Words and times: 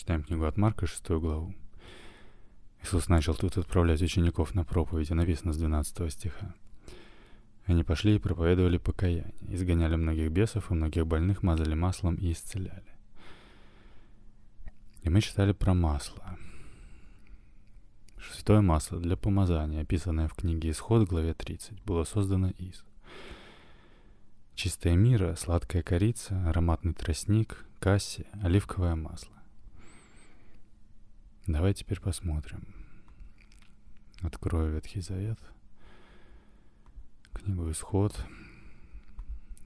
Читаем 0.00 0.22
книгу 0.22 0.46
от 0.46 0.56
Марка, 0.56 0.86
шестую 0.86 1.20
главу. 1.20 1.54
Иисус 2.82 3.10
начал 3.10 3.34
тут 3.34 3.58
отправлять 3.58 4.00
учеников 4.00 4.54
на 4.54 4.64
проповедь, 4.64 5.10
и 5.10 5.14
написано 5.14 5.52
с 5.52 5.58
12 5.58 6.10
стиха. 6.10 6.54
Они 7.66 7.84
пошли 7.84 8.16
и 8.16 8.18
проповедовали 8.18 8.78
покаяние, 8.78 9.34
изгоняли 9.42 9.96
многих 9.96 10.30
бесов 10.30 10.70
и 10.70 10.74
многих 10.74 11.06
больных, 11.06 11.42
мазали 11.42 11.74
маслом 11.74 12.14
и 12.14 12.32
исцеляли. 12.32 12.82
И 15.02 15.10
мы 15.10 15.20
читали 15.20 15.52
про 15.52 15.74
масло. 15.74 16.38
Святое 18.32 18.62
масло 18.62 18.98
для 18.98 19.18
помазания, 19.18 19.82
описанное 19.82 20.28
в 20.28 20.34
книге 20.34 20.70
Исход, 20.70 21.06
главе 21.06 21.34
30, 21.34 21.84
было 21.84 22.04
создано 22.04 22.48
из 22.56 22.86
чистая 24.54 24.96
мира, 24.96 25.34
сладкая 25.34 25.82
корица, 25.82 26.42
ароматный 26.48 26.94
тростник, 26.94 27.66
касси, 27.80 28.24
оливковое 28.42 28.94
масло. 28.94 29.39
Давай 31.46 31.74
теперь 31.74 32.00
посмотрим. 32.00 32.74
Открою 34.20 34.74
Ветхий 34.74 35.00
Завет. 35.00 35.38
Книгу 37.32 37.70
Исход, 37.70 38.14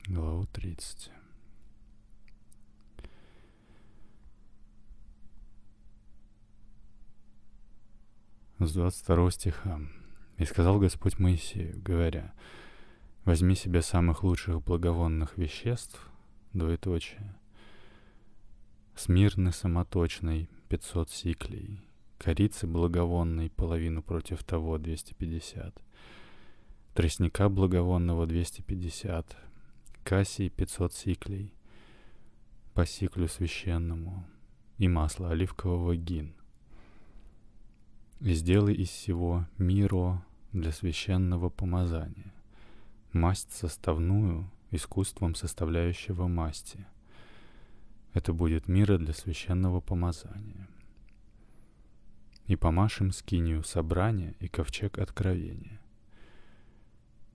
главу 0.06 0.46
30. 0.46 1.10
С 8.60 8.72
22 8.72 9.30
стиха. 9.32 9.80
«И 10.38 10.44
сказал 10.44 10.78
Господь 10.78 11.18
Моисею, 11.18 11.80
говоря, 11.82 12.32
возьми 13.24 13.54
себе 13.56 13.82
самых 13.82 14.22
лучших 14.22 14.62
благовонных 14.62 15.36
веществ, 15.36 16.08
двоеточие, 16.52 17.36
смирны 18.94 19.52
самоточный 19.52 20.48
500 20.68 21.10
сиклей, 21.10 21.80
корицы 22.18 22.66
благовонной 22.66 23.50
половину 23.50 24.02
против 24.02 24.42
того 24.44 24.78
250, 24.78 25.74
тростника 26.94 27.48
благовонного 27.48 28.26
250, 28.26 29.36
кассии 30.04 30.48
500 30.48 30.92
сиклей, 30.92 31.52
по 32.72 32.86
сиклю 32.86 33.28
священному, 33.28 34.26
и 34.78 34.88
масло 34.88 35.30
оливкового 35.30 35.96
гин. 35.96 36.34
И 38.20 38.32
сделай 38.32 38.74
из 38.74 38.88
всего 38.88 39.46
миро 39.58 40.24
для 40.52 40.72
священного 40.72 41.50
помазания, 41.50 42.32
масть 43.12 43.52
составную, 43.52 44.50
искусством 44.70 45.34
составляющего 45.34 46.26
масти. 46.26 46.86
Это 48.14 48.32
будет 48.32 48.68
мира 48.68 48.96
для 48.96 49.12
священного 49.12 49.80
помазания 49.80 50.68
и 52.46 52.54
помашем 52.54 53.10
скинию 53.10 53.64
собрания 53.64 54.36
и 54.38 54.46
ковчег 54.46 54.98
откровения. 54.98 55.80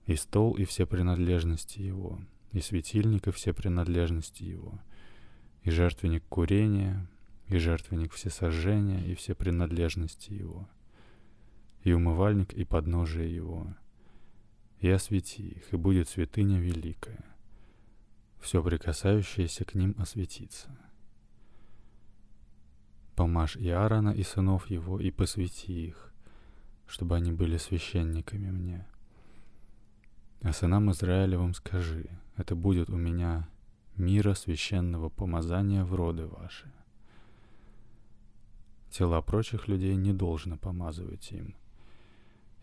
И 0.06 0.16
стол 0.16 0.54
и 0.54 0.64
все 0.64 0.86
принадлежности 0.86 1.80
его, 1.80 2.18
и 2.52 2.60
светильник 2.60 3.28
и 3.28 3.30
все 3.30 3.52
принадлежности 3.52 4.42
его, 4.42 4.80
и 5.64 5.70
жертвенник 5.70 6.24
курения, 6.28 7.06
и 7.48 7.58
жертвенник 7.58 8.12
всесожжения 8.12 9.04
и 9.04 9.14
все 9.14 9.34
принадлежности 9.34 10.32
его, 10.32 10.66
и 11.82 11.92
умывальник 11.92 12.54
и 12.54 12.64
подножие 12.64 13.34
его, 13.34 13.66
и 14.78 14.88
освети 14.88 15.42
их, 15.42 15.74
и 15.74 15.76
будет 15.76 16.08
святыня 16.08 16.58
великая, 16.58 17.29
все 18.40 18.62
прикасающееся 18.62 19.64
к 19.64 19.74
ним 19.74 19.94
осветится. 19.98 20.68
Помажь 23.14 23.56
и 23.56 23.68
Аарона, 23.68 24.10
и 24.10 24.22
сынов 24.22 24.70
его, 24.70 24.98
и 24.98 25.10
посвяти 25.10 25.88
их, 25.88 26.12
чтобы 26.86 27.16
они 27.16 27.32
были 27.32 27.58
священниками 27.58 28.50
мне. 28.50 28.86
А 30.42 30.52
сынам 30.52 30.90
Израилевым 30.90 31.52
скажи, 31.52 32.08
это 32.36 32.54
будет 32.54 32.88
у 32.88 32.96
меня 32.96 33.46
мира 33.96 34.32
священного 34.32 35.10
помазания 35.10 35.84
в 35.84 35.94
роды 35.94 36.26
ваши. 36.26 36.72
Тела 38.90 39.20
прочих 39.20 39.68
людей 39.68 39.94
не 39.96 40.14
должно 40.14 40.56
помазывать 40.56 41.30
им, 41.30 41.54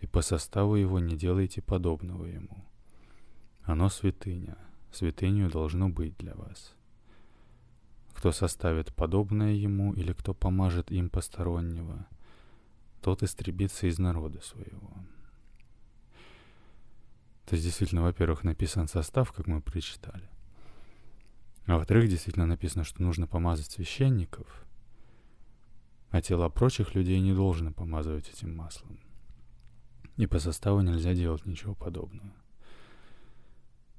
и 0.02 0.08
по 0.08 0.22
составу 0.22 0.76
его 0.76 1.00
не 1.00 1.16
делайте 1.16 1.62
подобного 1.62 2.26
ему. 2.26 2.66
Оно 3.62 3.90
святыня, 3.90 4.58
святынью 4.96 5.50
должно 5.50 5.90
быть 5.90 6.18
для 6.18 6.34
вас. 6.36 6.74
Кто 8.14 8.32
составит 8.32 8.94
подобное 8.96 9.54
ему 9.54 9.94
или 9.94 10.14
кто 10.14 10.34
помажет 10.34 10.92
им 10.92 11.10
постороннего, 11.10 12.08
тот 13.02 13.24
истребится 13.24 13.88
из 13.88 14.00
народа 14.00 14.42
своего. 14.42 14.92
То 17.46 17.54
есть 17.54 17.64
действительно, 17.64 18.02
во-первых, 18.02 18.44
написан 18.44 18.88
состав, 18.88 19.32
как 19.32 19.48
мы 19.48 19.62
прочитали. 19.62 20.30
А 21.66 21.78
во-вторых, 21.78 22.10
действительно 22.10 22.46
написано, 22.46 22.84
что 22.84 23.02
нужно 23.02 23.28
помазать 23.28 23.72
священников, 23.72 24.66
а 26.10 26.22
тела 26.22 26.50
прочих 26.50 26.96
людей 26.96 27.20
не 27.20 27.34
должно 27.34 27.72
помазывать 27.72 28.30
этим 28.30 28.56
маслом. 28.56 29.00
И 30.16 30.26
по 30.26 30.40
составу 30.40 30.82
нельзя 30.82 31.14
делать 31.14 31.46
ничего 31.46 31.76
подобного. 31.76 32.34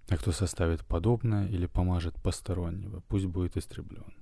А 0.08 0.16
кто 0.16 0.32
составит 0.32 0.84
подобное 0.86 1.46
или 1.48 1.66
помажет 1.66 2.14
постороннего, 2.22 3.00
пусть 3.08 3.26
будет 3.26 3.56
истреблен. 3.56 4.14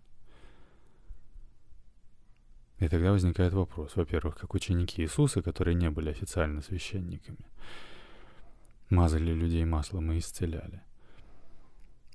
И 2.79 2.89
тогда 2.89 3.13
возникает 3.13 3.55
вопрос, 3.55 3.97
во-первых, 3.97 4.37
как 4.37 4.55
ученики 4.55 5.03
Иисуса, 5.03 5.43
которые 5.43 5.75
не 5.75 5.89
были 5.89 6.11
официально 6.11 6.61
священниками, 6.61 7.47
мазали 8.91 9.33
людей 9.33 9.65
маслом 9.65 10.13
и 10.13 10.19
исцеляли. 10.19 10.83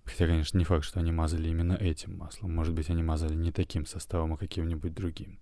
Хотя, 0.04 0.28
конечно, 0.28 0.58
не 0.58 0.66
факт, 0.66 0.84
что 0.84 1.00
они 1.00 1.12
мазали 1.12 1.50
именно 1.50 1.74
этим 1.74 2.18
маслом. 2.18 2.54
Может 2.54 2.74
быть, 2.74 2.90
они 2.90 3.02
мазали 3.02 3.34
не 3.34 3.52
таким 3.52 3.86
составом, 3.86 4.34
а 4.34 4.38
каким-нибудь 4.38 4.94
другим. 4.94 5.40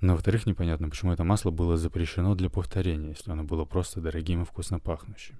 Но, 0.00 0.12
во-вторых, 0.12 0.46
непонятно, 0.46 0.88
почему 0.88 1.12
это 1.12 1.24
масло 1.24 1.50
было 1.50 1.76
запрещено 1.76 2.34
для 2.34 2.50
повторения, 2.50 3.08
если 3.08 3.32
оно 3.32 3.44
было 3.44 3.64
просто 3.64 4.00
дорогим 4.00 4.42
и 4.42 4.44
вкусно 4.44 4.78
пахнущим. 4.78 5.36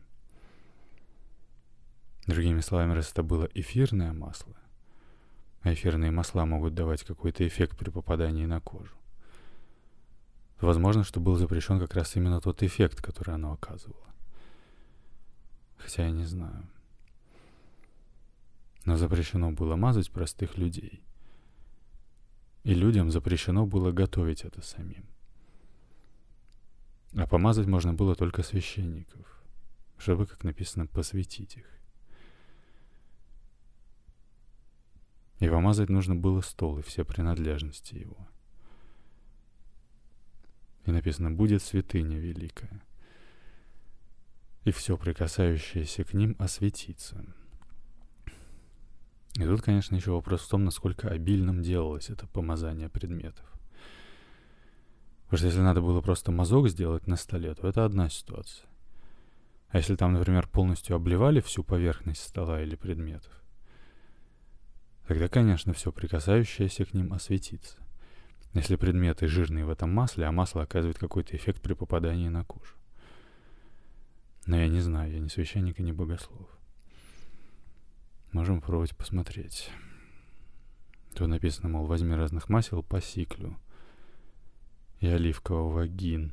Другими 2.26 2.60
словами, 2.60 2.92
раз 2.92 3.12
это 3.12 3.22
было 3.22 3.48
эфирное 3.54 4.12
масло, 4.12 4.56
а 5.60 5.72
эфирные 5.72 6.10
масла 6.10 6.44
могут 6.44 6.74
давать 6.74 7.04
какой-то 7.04 7.46
эффект 7.46 7.78
при 7.78 7.90
попадании 7.90 8.46
на 8.46 8.60
кожу, 8.60 8.96
то 10.58 10.66
возможно, 10.66 11.04
что 11.04 11.20
был 11.20 11.36
запрещен 11.36 11.78
как 11.78 11.94
раз 11.94 12.16
именно 12.16 12.40
тот 12.40 12.64
эффект, 12.64 13.00
который 13.00 13.34
оно 13.34 13.52
оказывало. 13.52 14.06
Хотя 15.76 16.06
я 16.06 16.10
не 16.10 16.24
знаю. 16.24 16.66
Но 18.84 18.96
запрещено 18.96 19.52
было 19.52 19.76
мазать 19.76 20.10
простых 20.10 20.56
людей. 20.58 21.02
И 22.64 22.74
людям 22.74 23.12
запрещено 23.12 23.66
было 23.66 23.92
готовить 23.92 24.44
это 24.44 24.62
самим. 24.62 25.06
А 27.14 27.26
помазать 27.28 27.66
можно 27.66 27.94
было 27.94 28.16
только 28.16 28.42
священников, 28.42 29.26
чтобы, 29.96 30.26
как 30.26 30.42
написано, 30.42 30.86
посвятить 30.86 31.56
их. 31.56 31.75
И 35.38 35.48
помазать 35.48 35.90
нужно 35.90 36.16
было 36.16 36.40
стол 36.40 36.78
и 36.78 36.82
все 36.82 37.04
принадлежности 37.04 37.94
его. 37.94 38.16
И 40.86 40.90
написано 40.90 41.30
«Будет 41.30 41.62
святыня 41.62 42.18
великая, 42.18 42.82
и 44.64 44.70
все 44.70 44.96
прикасающееся 44.96 46.04
к 46.04 46.14
ним 46.14 46.36
осветится». 46.38 47.24
И 49.34 49.44
тут, 49.44 49.60
конечно, 49.60 49.94
еще 49.94 50.12
вопрос 50.12 50.42
в 50.42 50.48
том, 50.48 50.64
насколько 50.64 51.08
обильным 51.08 51.60
делалось 51.60 52.08
это 52.08 52.26
помазание 52.26 52.88
предметов. 52.88 53.44
Потому 55.24 55.38
что 55.38 55.46
если 55.48 55.60
надо 55.60 55.82
было 55.82 56.00
просто 56.00 56.32
мазок 56.32 56.68
сделать 56.68 57.06
на 57.06 57.16
столе, 57.16 57.54
то 57.54 57.68
это 57.68 57.84
одна 57.84 58.08
ситуация. 58.08 58.66
А 59.68 59.78
если 59.78 59.96
там, 59.96 60.14
например, 60.14 60.48
полностью 60.48 60.96
обливали 60.96 61.40
всю 61.40 61.64
поверхность 61.64 62.22
стола 62.22 62.62
или 62.62 62.76
предметов, 62.76 63.42
Тогда, 65.06 65.28
конечно, 65.28 65.72
все 65.72 65.92
прикасающееся 65.92 66.84
к 66.84 66.92
ним 66.92 67.12
осветится. 67.12 67.76
Если 68.54 68.76
предметы 68.76 69.28
жирные 69.28 69.64
в 69.64 69.70
этом 69.70 69.92
масле, 69.92 70.24
а 70.24 70.32
масло 70.32 70.62
оказывает 70.62 70.98
какой-то 70.98 71.36
эффект 71.36 71.62
при 71.62 71.74
попадании 71.74 72.28
на 72.28 72.44
кожу. 72.44 72.74
Но 74.46 74.56
я 74.56 74.68
не 74.68 74.80
знаю, 74.80 75.12
я 75.12 75.20
не 75.20 75.28
священник 75.28 75.78
и 75.78 75.82
не 75.82 75.92
богослов. 75.92 76.48
Можем 78.32 78.60
попробовать 78.60 78.96
посмотреть. 78.96 79.70
Тут 81.14 81.28
написано, 81.28 81.68
мол, 81.68 81.86
возьми 81.86 82.14
разных 82.14 82.48
масел 82.48 82.82
по 82.82 83.00
сиклю 83.00 83.56
и 85.00 85.06
оливкового 85.06 85.86
гин. 85.86 86.32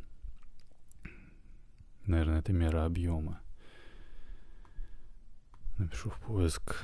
Наверное, 2.06 2.40
это 2.40 2.54
мера 2.54 2.86
объема. 2.86 3.40
Напишу 5.78 6.10
в 6.10 6.20
поиск 6.20 6.84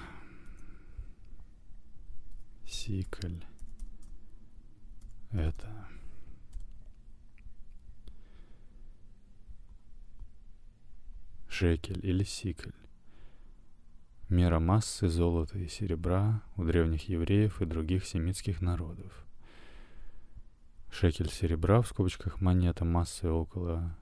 Сикль 2.70 3.42
это 5.32 5.88
шекель 11.48 12.00
или 12.06 12.24
сикль. 12.24 12.70
Мера 14.30 14.60
массы 14.60 15.10
золота 15.10 15.58
и 15.58 15.68
серебра 15.68 16.44
у 16.58 16.64
древних 16.64 17.10
евреев 17.10 17.60
и 17.60 17.66
других 17.66 18.06
семитских 18.06 18.62
народов. 18.62 19.26
Шекель 20.92 21.32
серебра, 21.32 21.82
в 21.82 21.88
скобочках 21.88 22.40
монета 22.40 22.86
массой 22.86 23.32
около 23.32 23.98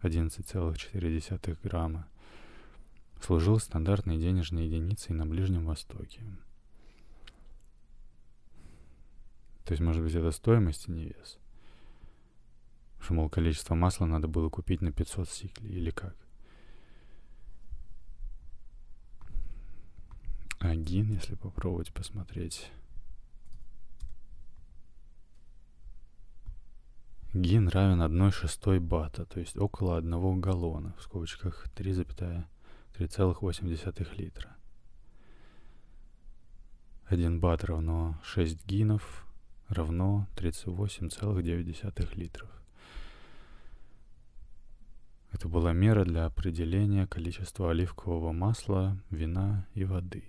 11,4 0.00 1.58
грамма, 1.62 2.08
служил 3.20 3.60
стандартной 3.60 4.16
денежной 4.16 4.64
единицей 4.64 5.14
на 5.14 5.26
Ближнем 5.26 5.66
Востоке. 5.66 6.22
То 9.66 9.72
есть, 9.72 9.82
может 9.82 10.02
быть, 10.02 10.14
это 10.14 10.30
стоимость, 10.30 10.88
а 10.88 10.92
не 10.92 11.04
вес. 11.06 11.38
Что, 13.00 13.14
мол, 13.14 13.28
количество 13.28 13.74
масла 13.74 14.06
надо 14.06 14.28
было 14.28 14.48
купить 14.48 14.80
на 14.80 14.92
500 14.92 15.28
сиклей 15.28 15.72
или 15.72 15.90
как? 15.90 16.14
Агин, 20.60 21.12
если 21.12 21.34
попробовать 21.34 21.92
посмотреть. 21.92 22.70
Гин 27.34 27.66
равен 27.68 28.00
1 28.00 28.30
шестой 28.30 28.78
бата, 28.78 29.26
то 29.26 29.40
есть 29.40 29.56
около 29.56 29.96
одного 29.98 30.36
галлона, 30.36 30.94
в 30.96 31.02
скобочках 31.02 31.66
3,8 31.74 34.16
литра. 34.16 34.56
1 37.08 37.40
бат 37.40 37.64
равно 37.64 38.20
6 38.22 38.64
гинов, 38.64 39.25
равно 39.68 40.26
38,9 40.36 42.14
литров. 42.16 42.50
Это 45.32 45.48
была 45.48 45.72
мера 45.72 46.04
для 46.04 46.24
определения 46.24 47.06
количества 47.06 47.70
оливкового 47.70 48.32
масла, 48.32 48.96
вина 49.10 49.66
и 49.74 49.84
воды. 49.84 50.24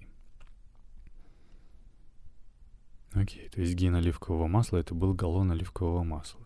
Окей, 3.14 3.48
то 3.50 3.62
есть 3.62 3.74
гин 3.74 3.96
оливкового 3.96 4.48
масла 4.48 4.78
это 4.78 4.94
был 4.94 5.14
галлон 5.14 5.52
оливкового 5.52 6.04
масла. 6.04 6.44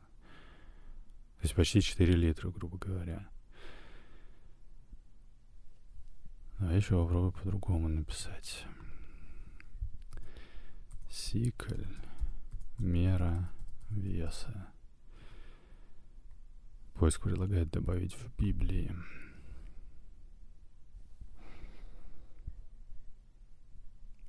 То 1.40 1.44
есть 1.44 1.56
почти 1.56 1.82
4 1.82 2.14
литра, 2.14 2.52
грубо 2.52 2.78
говоря. 2.78 3.28
А 6.60 6.72
еще 6.76 7.02
попробую 7.02 7.32
по-другому 7.32 7.88
написать. 7.88 8.64
Сикль. 11.10 11.84
Мера 12.82 13.48
веса. 13.92 14.68
Поиск 16.96 17.22
предлагает 17.22 17.70
добавить 17.70 18.16
в 18.16 18.36
Библии. 18.40 18.92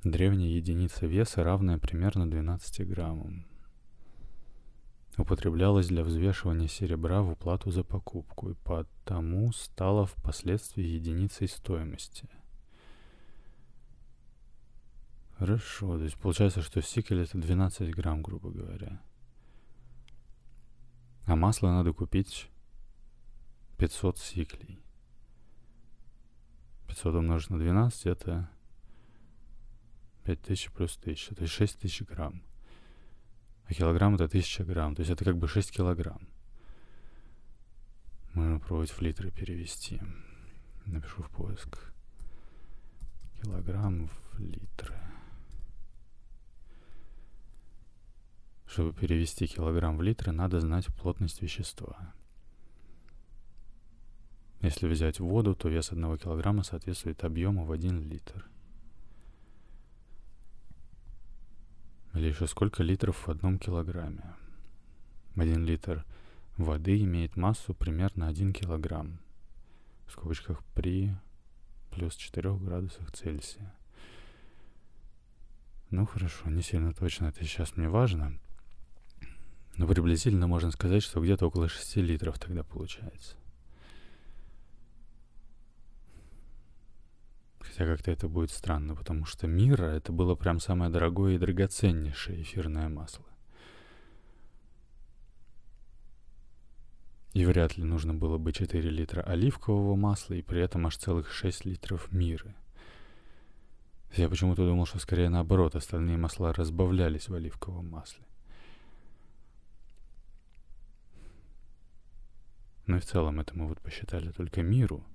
Древняя 0.05 0.51
единица 0.51 1.07
веса, 1.07 1.43
равная 1.43 1.79
примерно 1.79 2.31
12 2.31 2.87
граммам. 2.87 3.47
Употреблялась 5.17 5.89
для 5.89 6.05
взвешивания 6.05 6.69
серебра 6.69 7.23
в 7.23 7.31
уплату 7.31 7.71
за 7.71 7.85
покупку 7.85 8.51
и 8.51 8.55
потому 8.65 9.51
стала 9.55 10.05
впоследствии 10.05 10.85
единицей 10.85 11.49
стоимости. 11.49 12.29
Хорошо, 15.43 15.99
то 15.99 16.05
есть 16.05 16.17
получается, 16.19 16.63
что 16.63 16.81
сикель 16.81 17.23
это 17.23 17.37
12 17.37 17.93
грамм, 17.93 18.23
грубо 18.23 18.53
говоря. 18.53 19.03
А 21.27 21.35
масло 21.35 21.73
надо 21.73 21.93
купить 21.93 22.49
500 23.77 24.19
сиклей. 24.19 24.79
500 26.87 27.17
умножить 27.17 27.51
на 27.51 27.59
12 27.59 28.07
это 28.07 28.49
5000 30.23 30.71
плюс 30.71 30.97
1000, 30.97 31.35
то 31.35 31.43
есть 31.43 31.55
6000 31.55 32.03
грамм. 32.03 32.45
А 33.65 33.75
килограмм 33.75 34.15
это 34.15 34.27
1000 34.27 34.65
грамм, 34.65 34.95
то 34.95 35.01
есть 35.01 35.11
это 35.11 35.25
как 35.25 35.39
бы 35.39 35.49
6 35.49 35.73
килограмм. 35.73 36.29
Можно 38.35 38.61
пробовать 38.61 38.93
в 38.93 39.01
литры 39.01 39.33
перевести. 39.33 40.01
Напишу 40.87 41.25
в 41.25 41.31
поиск. 41.31 41.93
Килограмм 43.43 44.07
в 44.07 44.39
литры. 44.39 45.02
Чтобы 48.73 48.95
перевести 48.95 49.47
килограмм 49.47 49.99
в 49.99 50.03
литры, 50.03 50.33
надо 50.33 50.59
знать 50.59 50.87
плотность 50.87 51.43
вещества. 51.43 52.15
Если 54.63 54.89
взять 54.89 55.21
воду, 55.21 55.55
то 55.55 55.69
вес 55.69 55.93
одного 55.93 56.17
килограмма 56.17 56.63
соответствует 56.63 57.23
объему 57.23 57.67
в 57.67 57.73
один 57.73 58.01
литр. 58.09 58.49
Или 62.15 62.29
еще 62.29 62.47
сколько 62.47 62.83
литров 62.83 63.27
в 63.27 63.29
одном 63.29 63.59
килограмме? 63.59 64.25
Один 65.37 65.67
литр 65.67 66.07
воды 66.57 66.99
имеет 67.03 67.37
массу 67.37 67.75
примерно 67.75 68.27
1 68.27 68.55
килограмм. 68.55 69.19
В 70.07 70.13
скобочках 70.13 70.65
при 70.75 71.15
плюс 71.91 72.15
4 72.17 72.57
градусах 72.57 73.13
Цельсия. 73.13 73.75
Ну 75.91 76.07
хорошо, 76.07 76.49
не 76.49 76.63
сильно 76.63 76.95
точно 76.95 77.27
это 77.27 77.45
сейчас 77.45 77.77
мне 77.77 77.91
важно. 77.91 78.39
Но 79.77 79.87
приблизительно 79.87 80.47
можно 80.47 80.71
сказать, 80.71 81.03
что 81.03 81.21
где-то 81.21 81.47
около 81.47 81.69
6 81.69 81.97
литров 81.97 82.39
тогда 82.39 82.63
получается. 82.63 83.37
Хотя 87.59 87.87
как-то 87.87 88.11
это 88.11 88.29
будет 88.29 88.51
странно, 88.51 88.95
потому 88.95 89.25
что 89.25 89.47
мира— 89.47 89.85
это 89.87 90.13
было 90.13 90.35
прям 90.35 90.61
самое 90.61 90.91
дорогое 90.91 91.35
и 91.35 91.39
драгоценнейшее 91.39 92.43
эфирное 92.43 92.89
масло. 92.89 93.25
И 97.33 97.47
вряд 97.47 97.79
ли 97.79 97.85
нужно 97.85 98.13
было 98.13 98.37
бы 98.37 98.53
4 98.53 98.91
литра 98.91 99.23
оливкового 99.23 99.97
масла 99.97 100.35
и 100.35 100.43
при 100.43 100.61
этом 100.61 100.87
аж 100.87 100.99
целых 100.99 101.33
6 101.33 101.65
литров 101.65 102.13
миры. 102.13 102.55
Я 104.15 104.29
почему-то 104.29 104.67
думал, 104.67 104.85
что 104.85 104.99
скорее 104.99 105.31
наоборот, 105.31 105.75
остальные 105.75 106.19
масла 106.19 106.53
разбавлялись 106.53 107.31
в 107.31 107.35
оливковом 107.35 107.89
масле. 107.89 108.23
Но 112.87 112.97
и 112.97 113.01
в 113.01 113.05
целом 113.05 113.41
это 113.41 113.57
мы 113.57 113.69
вот 113.69 113.81
посчитали 113.81 114.31
только 114.31 114.63
миру— 114.63 115.05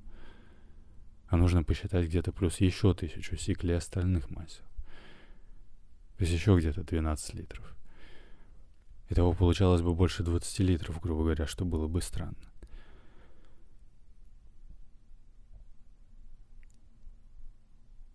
а 1.27 1.35
нужно 1.35 1.63
посчитать 1.63 2.05
где-то 2.05 2.31
плюс 2.31 2.61
еще 2.61 2.93
тысячу 2.93 3.35
сиклей 3.35 3.75
остальных 3.75 4.29
масел. 4.29 4.63
То 6.17 6.23
есть 6.23 6.33
еще 6.33 6.57
где-то 6.57 6.83
12 6.83 7.33
литров. 7.35 7.75
Итого 9.09 9.33
получалось 9.33 9.81
бы 9.81 9.93
больше 9.93 10.23
20 10.23 10.59
литров, 10.59 10.99
грубо 11.01 11.23
говоря, 11.23 11.45
что 11.45 11.65
было 11.65 11.87
бы 11.87 12.01
странно. 12.01 12.35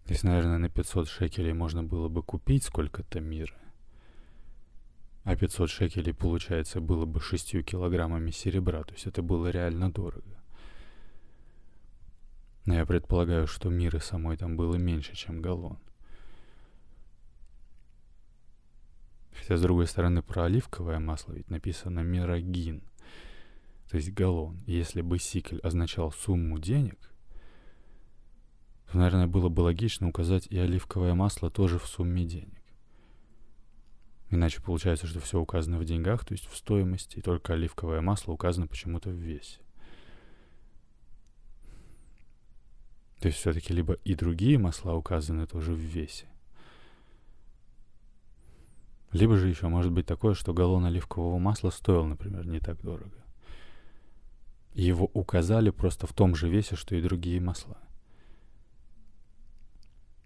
Здесь, 0.07 0.23
наверное, 0.25 0.59
на 0.59 0.69
500 0.69 1.09
шекелей 1.09 1.53
можно 1.53 1.83
было 1.83 2.09
бы 2.09 2.23
купить 2.23 2.65
сколько-то 2.65 3.21
мира. 3.21 3.55
А 5.25 5.37
500 5.37 5.71
шекелей, 5.71 6.13
получается, 6.13 6.81
было 6.81 7.07
бы 7.07 7.21
6 7.21 7.65
килограммами 7.65 8.31
серебра. 8.31 8.83
То 8.83 8.95
есть 8.95 9.07
это 9.07 9.23
было 9.23 9.49
реально 9.49 9.93
дорого. 9.93 10.43
Но 12.65 12.75
я 12.75 12.87
предполагаю, 12.87 13.47
что 13.47 13.71
миры 13.71 14.01
самой 14.01 14.37
там 14.37 14.57
было 14.57 14.77
меньше, 14.77 15.15
чем 15.15 15.41
галлон. 15.41 15.79
Хотя, 19.33 19.57
с 19.57 19.63
другой 19.63 19.87
стороны, 19.87 20.23
про 20.23 20.45
оливковое 20.45 21.01
масло 21.01 21.33
ведь 21.33 21.51
написано 21.51 22.01
мирогин, 22.01 22.83
то 23.91 23.97
есть 23.97 24.13
галлон. 24.13 24.59
И 24.67 24.73
если 24.73 25.01
бы 25.01 25.19
сикль 25.19 25.59
означал 25.63 26.13
сумму 26.13 26.59
денег, 26.61 26.99
то, 28.91 28.99
наверное, 28.99 29.27
было 29.27 29.49
бы 29.49 29.63
логично 29.63 30.09
указать 30.09 30.47
и 30.47 30.59
оливковое 30.59 31.15
масло 31.15 31.51
тоже 31.51 31.79
в 31.79 31.87
сумме 31.87 32.25
денег. 32.25 32.62
Иначе 34.33 34.63
получается, 34.63 35.07
что 35.07 35.21
все 35.21 35.39
указано 35.39 35.77
в 35.77 35.85
деньгах, 35.85 36.25
то 36.25 36.33
есть 36.33 36.49
в 36.49 36.57
стоимости, 36.57 37.19
и 37.19 37.21
только 37.21 37.53
оливковое 37.53 38.01
масло 38.01 38.33
указано 38.33 38.67
почему-то 38.67 39.11
в 39.11 39.13
весе. 39.13 39.61
То 43.21 43.29
есть 43.29 43.39
все-таки 43.39 43.75
либо 43.75 43.93
и 44.05 44.15
другие 44.15 44.59
масла 44.59 44.95
указаны 44.95 45.47
тоже 45.47 45.75
в 45.75 45.79
весе, 45.79 46.29
либо 49.13 49.37
же 49.37 49.49
еще 49.49 49.69
может 49.69 49.93
быть 49.93 50.07
такое, 50.07 50.33
что 50.33 50.55
галлон 50.55 50.87
оливкового 50.87 51.39
масла 51.39 51.69
стоил, 51.69 52.07
например, 52.07 52.47
не 52.47 52.59
так 52.59 52.81
дорого. 52.81 53.23
его 54.73 55.11
указали 55.13 55.69
просто 55.69 56.07
в 56.07 56.15
том 56.15 56.35
же 56.35 56.49
весе, 56.49 56.75
что 56.75 56.97
и 56.97 57.03
другие 57.03 57.39
масла. 57.39 57.77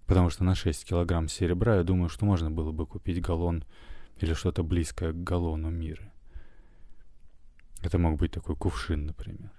Потому 0.06 0.30
что 0.30 0.44
на 0.44 0.54
6 0.54 0.84
килограмм 0.84 1.26
серебра, 1.26 1.78
я 1.78 1.82
думаю, 1.82 2.08
что 2.08 2.24
можно 2.24 2.52
было 2.52 2.70
бы 2.70 2.86
купить 2.86 3.20
галлон 3.20 3.64
Или 4.18 4.34
что-то 4.34 4.62
близкое 4.62 5.12
к 5.12 5.22
галлону 5.22 5.70
мира. 5.70 6.12
Это 7.82 7.98
мог 7.98 8.18
быть 8.18 8.32
такой 8.32 8.56
кувшин, 8.56 9.06
например. 9.06 9.52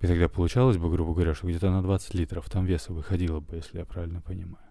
И 0.00 0.06
тогда 0.06 0.28
получалось 0.28 0.78
бы, 0.78 0.90
грубо 0.90 1.12
говоря, 1.12 1.34
что 1.34 1.46
где-то 1.46 1.70
на 1.70 1.82
20 1.82 2.14
литров 2.14 2.48
там 2.48 2.64
веса 2.64 2.92
выходило 2.92 3.40
бы, 3.40 3.56
если 3.56 3.78
я 3.78 3.84
правильно 3.84 4.22
понимаю. 4.22 4.64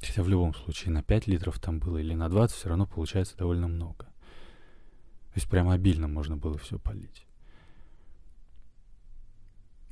Хотя 0.00 0.22
в 0.22 0.28
любом 0.28 0.54
случае 0.54 0.92
на 0.92 1.02
5 1.02 1.26
литров 1.28 1.58
там 1.60 1.78
было 1.78 1.98
или 1.98 2.14
на 2.14 2.28
20 2.28 2.56
все 2.56 2.68
равно 2.68 2.86
получается 2.86 3.36
довольно 3.36 3.68
много. 3.68 4.06
То 4.06 5.36
есть 5.36 5.48
прямо 5.48 5.72
обильно 5.72 6.08
можно 6.08 6.36
было 6.36 6.58
все 6.58 6.78
полить. 6.78 7.26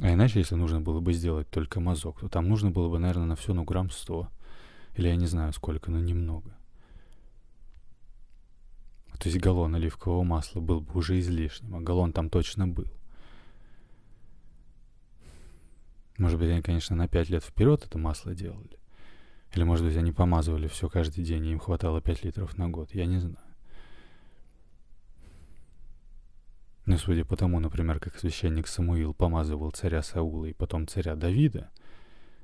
А 0.02 0.12
иначе, 0.12 0.40
если 0.40 0.56
нужно 0.56 0.80
было 0.80 0.98
бы 0.98 1.12
сделать 1.12 1.48
только 1.48 1.78
мазок, 1.78 2.18
то 2.18 2.28
там 2.28 2.48
нужно 2.48 2.72
было 2.72 2.88
бы, 2.88 2.98
наверное, 2.98 3.26
на 3.26 3.36
все, 3.36 3.54
ну, 3.54 3.62
грамм 3.62 3.88
100. 3.88 4.28
Или 4.96 5.06
я 5.06 5.14
не 5.14 5.26
знаю 5.26 5.52
сколько, 5.52 5.92
но 5.92 6.00
немного. 6.00 6.50
То 9.20 9.28
есть 9.28 9.38
галлон 9.38 9.76
оливкового 9.76 10.24
масла 10.24 10.58
был 10.58 10.80
бы 10.80 10.98
уже 10.98 11.20
излишним, 11.20 11.76
а 11.76 11.80
галлон 11.80 12.12
там 12.12 12.30
точно 12.30 12.66
был. 12.66 12.88
Может 16.18 16.40
быть, 16.40 16.50
они, 16.50 16.62
конечно, 16.62 16.96
на 16.96 17.06
5 17.06 17.30
лет 17.30 17.44
вперед 17.44 17.84
это 17.84 17.96
масло 17.96 18.34
делали. 18.34 18.80
Или, 19.54 19.62
может 19.62 19.86
быть, 19.86 19.96
они 19.96 20.10
помазывали 20.10 20.66
все 20.66 20.88
каждый 20.88 21.22
день, 21.22 21.46
и 21.46 21.52
им 21.52 21.60
хватало 21.60 22.02
5 22.02 22.24
литров 22.24 22.58
на 22.58 22.68
год. 22.68 22.92
Я 22.92 23.06
не 23.06 23.18
знаю. 23.18 23.51
Но 26.92 26.98
судя 26.98 27.24
по 27.24 27.36
тому, 27.36 27.58
например, 27.58 27.98
как 28.00 28.18
священник 28.18 28.68
Самуил 28.68 29.14
помазывал 29.14 29.70
царя 29.70 30.02
Саула 30.02 30.44
и 30.44 30.52
потом 30.52 30.86
царя 30.86 31.16
Давида, 31.16 31.70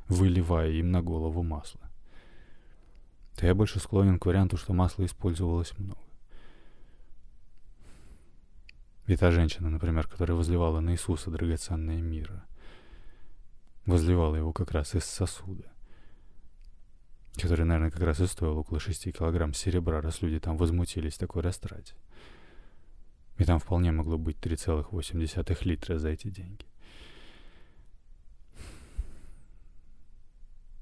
выливая 0.08 0.70
им 0.70 0.90
на 0.90 1.02
голову 1.02 1.42
масло, 1.42 1.82
то 3.36 3.46
я 3.46 3.54
больше 3.54 3.78
склонен 3.78 4.18
к 4.18 4.24
варианту, 4.24 4.56
что 4.56 4.72
масла 4.72 5.04
использовалось 5.04 5.76
много. 5.76 6.00
И 9.06 9.16
та 9.16 9.32
женщина, 9.32 9.68
например, 9.68 10.08
которая 10.08 10.34
возливала 10.34 10.80
на 10.80 10.92
Иисуса 10.92 11.30
драгоценное 11.30 12.00
мира, 12.00 12.46
возливала 13.84 14.36
его 14.36 14.54
как 14.54 14.70
раз 14.70 14.94
из 14.94 15.04
сосуда, 15.04 15.70
который, 17.34 17.66
наверное, 17.66 17.90
как 17.90 18.00
раз 18.00 18.18
и 18.20 18.26
стоил 18.26 18.56
около 18.56 18.80
6 18.80 19.12
килограмм 19.12 19.52
серебра, 19.52 20.00
раз 20.00 20.22
люди 20.22 20.40
там 20.40 20.56
возмутились 20.56 21.18
такой 21.18 21.42
растрате. 21.42 21.92
И 23.38 23.44
там 23.44 23.60
вполне 23.60 23.92
могло 23.92 24.18
быть 24.18 24.36
3,8 24.38 25.58
литра 25.64 25.98
за 25.98 26.08
эти 26.08 26.28
деньги. 26.28 26.66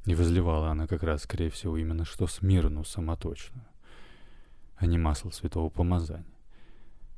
И 0.06 0.14
возливала 0.14 0.70
она 0.70 0.86
как 0.86 1.02
раз, 1.02 1.24
скорее 1.24 1.50
всего, 1.50 1.76
именно 1.76 2.04
что 2.04 2.26
смирну 2.26 2.84
самоточную, 2.84 3.66
а 4.76 4.86
не 4.86 4.98
масло 4.98 5.30
святого 5.30 5.68
помазания. 5.68 6.24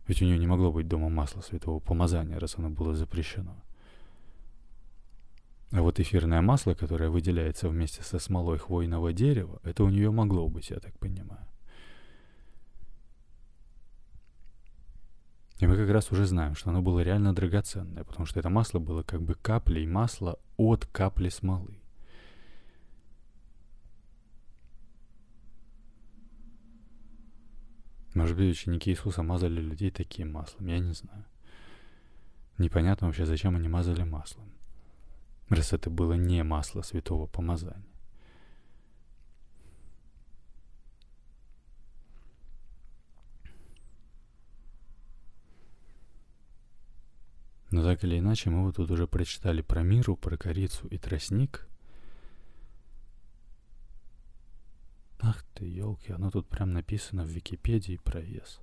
Ведь 0.06 0.22
у 0.22 0.24
нее 0.24 0.38
не 0.38 0.46
могло 0.46 0.72
быть 0.72 0.88
дома 0.88 1.10
масла 1.10 1.42
святого 1.42 1.80
помазания, 1.80 2.40
раз 2.40 2.56
оно 2.56 2.70
было 2.70 2.94
запрещено. 2.94 3.54
А 5.70 5.82
вот 5.82 6.00
эфирное 6.00 6.40
масло, 6.40 6.72
которое 6.72 7.10
выделяется 7.10 7.68
вместе 7.68 8.02
со 8.02 8.18
смолой 8.18 8.56
хвойного 8.56 9.12
дерева, 9.12 9.60
это 9.64 9.84
у 9.84 9.90
нее 9.90 10.10
могло 10.10 10.48
быть, 10.48 10.70
я 10.70 10.80
так 10.80 10.98
понимаю. 10.98 11.46
И 15.58 15.66
мы 15.66 15.76
как 15.76 15.90
раз 15.90 16.12
уже 16.12 16.24
знаем, 16.26 16.54
что 16.54 16.70
оно 16.70 16.82
было 16.82 17.00
реально 17.00 17.34
драгоценное, 17.34 18.04
потому 18.04 18.26
что 18.26 18.38
это 18.38 18.48
масло 18.48 18.78
было 18.78 19.02
как 19.02 19.22
бы 19.22 19.34
каплей 19.34 19.86
масла 19.86 20.38
от 20.56 20.86
капли 20.86 21.28
смолы. 21.28 21.78
Может 28.14 28.36
быть, 28.36 28.50
ученики 28.50 28.90
Иисуса 28.90 29.22
мазали 29.22 29.60
людей 29.60 29.90
таким 29.90 30.32
маслом, 30.32 30.66
я 30.66 30.78
не 30.78 30.92
знаю. 30.92 31.24
Непонятно 32.56 33.06
вообще, 33.06 33.26
зачем 33.26 33.56
они 33.56 33.68
мазали 33.68 34.02
маслом. 34.02 34.52
Раз 35.48 35.72
это 35.72 35.90
было 35.90 36.14
не 36.14 36.42
масло 36.42 36.82
святого 36.82 37.26
помазания. 37.26 37.87
Но 47.78 47.84
так 47.84 48.02
или 48.02 48.18
иначе, 48.18 48.50
мы 48.50 48.64
вот 48.64 48.74
тут 48.74 48.90
уже 48.90 49.06
прочитали 49.06 49.62
про 49.62 49.84
миру, 49.84 50.16
про 50.16 50.36
корицу 50.36 50.88
и 50.88 50.98
тростник. 50.98 51.68
Ах 55.20 55.44
ты, 55.54 55.64
елки, 55.64 56.10
оно 56.10 56.32
тут 56.32 56.48
прям 56.48 56.72
написано 56.72 57.22
в 57.22 57.28
Википедии 57.28 58.00
про 58.02 58.20
вес. 58.20 58.58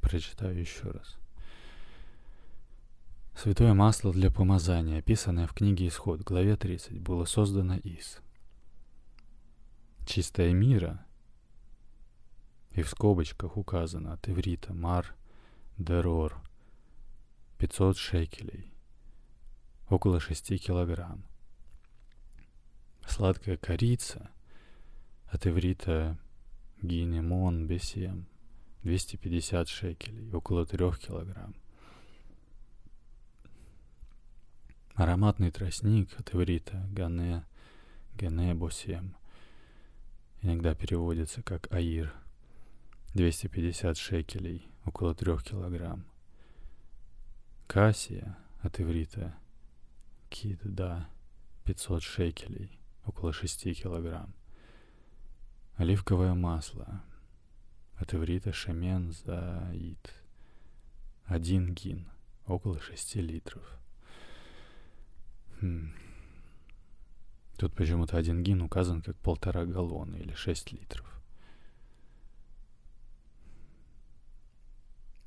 Прочитаю 0.00 0.58
еще 0.58 0.90
раз. 0.90 1.16
Святое 3.36 3.74
масло 3.74 4.12
для 4.12 4.32
помазания, 4.32 4.98
описанное 4.98 5.46
в 5.46 5.54
книге 5.54 5.86
Исход, 5.86 6.22
главе 6.22 6.56
30, 6.56 7.00
было 7.00 7.26
создано 7.26 7.76
из 7.76 8.18
чистая 10.04 10.52
мира, 10.52 11.06
и 12.78 12.82
в 12.82 12.90
скобочках 12.90 13.56
указано 13.56 14.12
от 14.12 14.28
иврита 14.28 14.72
мар 14.72 15.14
дерор 15.78 16.40
500 17.58 17.96
шекелей, 17.96 18.72
около 19.88 20.20
6 20.20 20.60
килограмм. 20.64 21.24
Сладкая 23.04 23.56
корица 23.56 24.30
от 25.26 25.44
иврита 25.46 26.18
гинемон 26.80 27.66
бесем 27.66 28.28
250 28.84 29.68
шекелей, 29.68 30.30
около 30.32 30.64
3 30.64 30.92
килограмм. 30.98 31.56
Ароматный 34.94 35.50
тростник 35.50 36.16
от 36.20 36.32
иврита 36.32 36.86
гане, 36.92 37.44
гане 38.14 38.54
босем, 38.54 39.16
иногда 40.42 40.76
переводится 40.76 41.42
как 41.42 41.72
аир, 41.72 42.14
250 43.18 43.98
шекелей, 43.98 44.70
около 44.84 45.12
3 45.12 45.38
килограмм. 45.38 46.06
Кассия 47.66 48.38
от 48.60 48.78
иврита 48.78 49.34
Кид, 50.28 50.60
да, 50.62 51.10
500 51.64 52.00
шекелей, 52.00 52.78
около 53.04 53.32
6 53.32 53.74
килограмм. 53.74 54.32
Оливковое 55.74 56.34
масло. 56.34 57.02
От 57.96 58.14
иврита 58.14 58.52
шемен 58.52 59.10
заид. 59.10 60.14
Один 61.24 61.74
гин, 61.74 62.08
около 62.46 62.80
6 62.80 63.16
литров. 63.16 63.80
Хм. 65.60 65.92
Тут 67.56 67.74
почему-то 67.74 68.16
один 68.16 68.44
гин 68.44 68.62
указан 68.62 69.02
как 69.02 69.16
полтора 69.16 69.64
галлона 69.64 70.14
или 70.14 70.34
6 70.34 70.70
литров. 70.72 71.17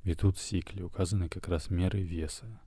И 0.04 0.16
тут 0.16 0.38
в 0.38 0.42
указаны 0.82 1.30
как 1.30 1.48
раз 1.48 1.70
меры 1.70 2.02
веса. 2.02 2.60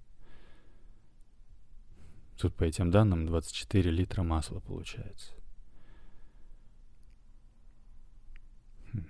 Тут 2.39 2.55
по 2.55 2.65
этим 2.65 2.91
данным 2.91 3.27
24 3.27 3.91
литра 3.91 4.23
масла 4.23 4.61
получается. 4.61 5.33
Хм. 8.93 9.07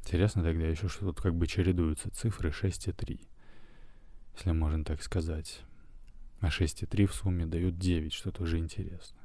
Интересно 0.00 0.42
тогда 0.42 0.66
еще, 0.66 0.88
что 0.88 1.06
тут 1.06 1.20
как 1.20 1.34
бы 1.34 1.46
чередуются 1.46 2.10
цифры 2.10 2.52
6 2.52 2.88
и 2.88 2.92
3, 2.92 3.28
если 4.36 4.52
можно 4.52 4.84
так 4.84 5.02
сказать. 5.02 5.62
А 6.40 6.50
6 6.50 6.82
и 6.82 6.86
3 6.86 7.06
в 7.06 7.14
сумме 7.14 7.46
дают 7.46 7.78
9, 7.78 8.12
что 8.12 8.32
тоже 8.32 8.58
интересно. 8.58 9.21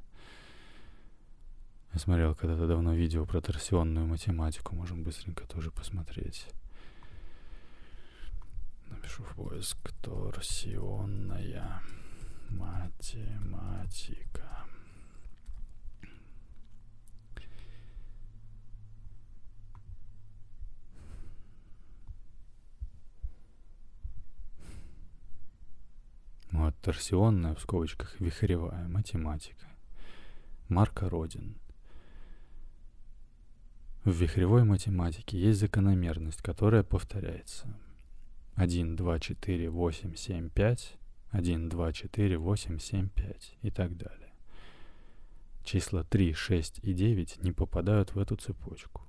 Я 1.92 1.98
смотрел 1.98 2.34
когда-то 2.34 2.66
давно 2.66 2.94
видео 2.94 3.24
про 3.24 3.40
торсионную 3.40 4.06
математику, 4.06 4.74
можем 4.76 5.02
быстренько 5.02 5.46
тоже 5.46 5.70
посмотреть. 5.70 6.46
Напишу 8.86 9.22
в 9.24 9.34
поиск 9.34 9.92
торсионная 10.02 11.80
математика. 12.50 13.48
Вот 26.50 26.74
торсионная, 26.80 27.54
в 27.54 27.60
скобочках, 27.60 28.18
вихревая 28.20 28.88
математика. 28.88 29.68
Марка 30.68 31.08
Родин. 31.08 31.56
В 34.04 34.10
вихревой 34.10 34.64
математике 34.64 35.38
есть 35.38 35.60
закономерность, 35.60 36.42
которая 36.42 36.82
повторяется– 36.82 37.66
1, 38.58 38.96
2, 38.96 39.18
4, 39.20 39.70
8, 39.70 40.14
7, 40.16 40.50
5, 40.50 40.98
1, 41.30 41.68
2, 41.68 41.92
4, 41.92 42.38
8, 42.38 42.78
7, 42.78 43.08
5 43.08 43.56
и 43.62 43.70
так 43.70 43.96
далее. 43.96 44.32
Числа 45.62 46.02
3, 46.02 46.32
6 46.32 46.80
и 46.82 46.92
9 46.92 47.44
не 47.44 47.52
попадают 47.52 48.14
в 48.14 48.18
эту 48.18 48.34
цепочку. 48.34 49.02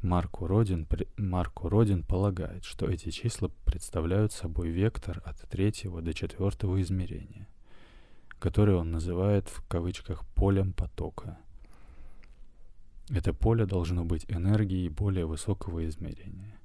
Марку 0.00 0.46
Родин, 0.46 0.88
Марку 1.18 1.68
Родин 1.68 2.02
полагает, 2.02 2.64
что 2.64 2.86
эти 2.86 3.10
числа 3.10 3.50
представляют 3.66 4.32
собой 4.32 4.70
вектор 4.70 5.20
от 5.26 5.36
третьего 5.50 6.00
до 6.00 6.14
четвертого 6.14 6.80
измерения, 6.80 7.46
который 8.38 8.74
он 8.74 8.90
называет 8.90 9.50
в 9.50 9.62
кавычках 9.68 10.26
полем 10.34 10.72
потока. 10.72 11.38
Это 13.12 13.34
поле 13.34 13.66
должно 13.66 14.04
быть 14.04 14.24
энергией 14.28 14.88
более 14.88 15.26
высокого 15.26 15.86
измерения. 15.88 16.60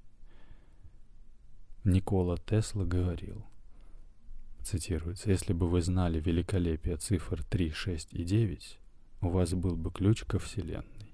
Никола 1.84 2.38
Тесла 2.38 2.86
говорил, 2.86 3.44
цитируется, 4.64 5.30
«Если 5.32 5.54
бы 5.54 5.68
вы 5.68 5.82
знали 5.82 6.20
великолепие 6.20 6.98
цифр 6.98 7.44
3, 7.44 7.72
6 7.72 8.14
и 8.14 8.24
9, 8.24 8.80
у 9.22 9.30
вас 9.30 9.54
был 9.54 9.76
бы 9.76 9.92
ключ 9.92 10.24
ко 10.24 10.38
Вселенной. 10.38 11.14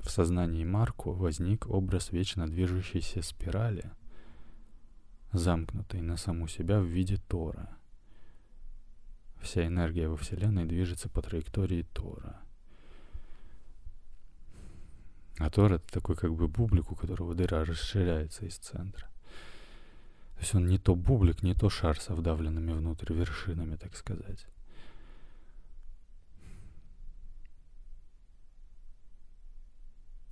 В 0.00 0.08
сознании 0.08 0.64
Марку 0.64 1.12
возник 1.12 1.66
образ 1.68 2.10
вечно 2.10 2.46
движущейся 2.46 3.20
спирали, 3.20 3.90
замкнутой 5.32 6.00
на 6.00 6.16
саму 6.16 6.48
себя 6.48 6.80
в 6.80 6.84
виде 6.84 7.18
Тора. 7.28 7.75
Вся 9.40 9.66
энергия 9.66 10.08
во 10.08 10.16
Вселенной 10.16 10.64
движется 10.64 11.08
по 11.08 11.22
траектории 11.22 11.82
Тора. 11.92 12.40
А 15.38 15.50
Тор— 15.50 15.72
это 15.74 15.86
такой 15.92 16.16
как 16.16 16.34
бы 16.34 16.48
бублик, 16.48 16.90
у 16.90 16.94
которого 16.94 17.34
дыра 17.34 17.64
расширяется 17.64 18.46
из 18.46 18.56
центра. 18.56 19.08
То 20.34 20.40
есть 20.40 20.54
он 20.54 20.66
не 20.66 20.78
то 20.78 20.94
бублик, 20.94 21.42
не 21.42 21.54
то 21.54 21.68
шар 21.68 21.98
со 22.00 22.14
вдавленными 22.14 22.72
внутрь 22.72 23.12
вершинами, 23.12 23.76
так 23.76 23.96
сказать. 23.96 24.46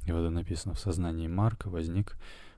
И 0.07 0.13
вот 0.13 0.29
написано, 0.31 0.75
в 0.75 0.81
сознании 0.81 1.29
Марка 1.29 1.69
возник 1.69 2.17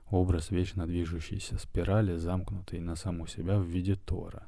образ 0.09 0.51
вечно 0.51 0.85
движущейся 0.85 1.57
спирали, 1.57 2.17
замкнутой 2.17 2.79
на 2.79 2.95
саму 2.95 3.27
себя 3.27 3.57
в 3.57 3.65
виде 3.65 3.95
Тора. 3.95 4.47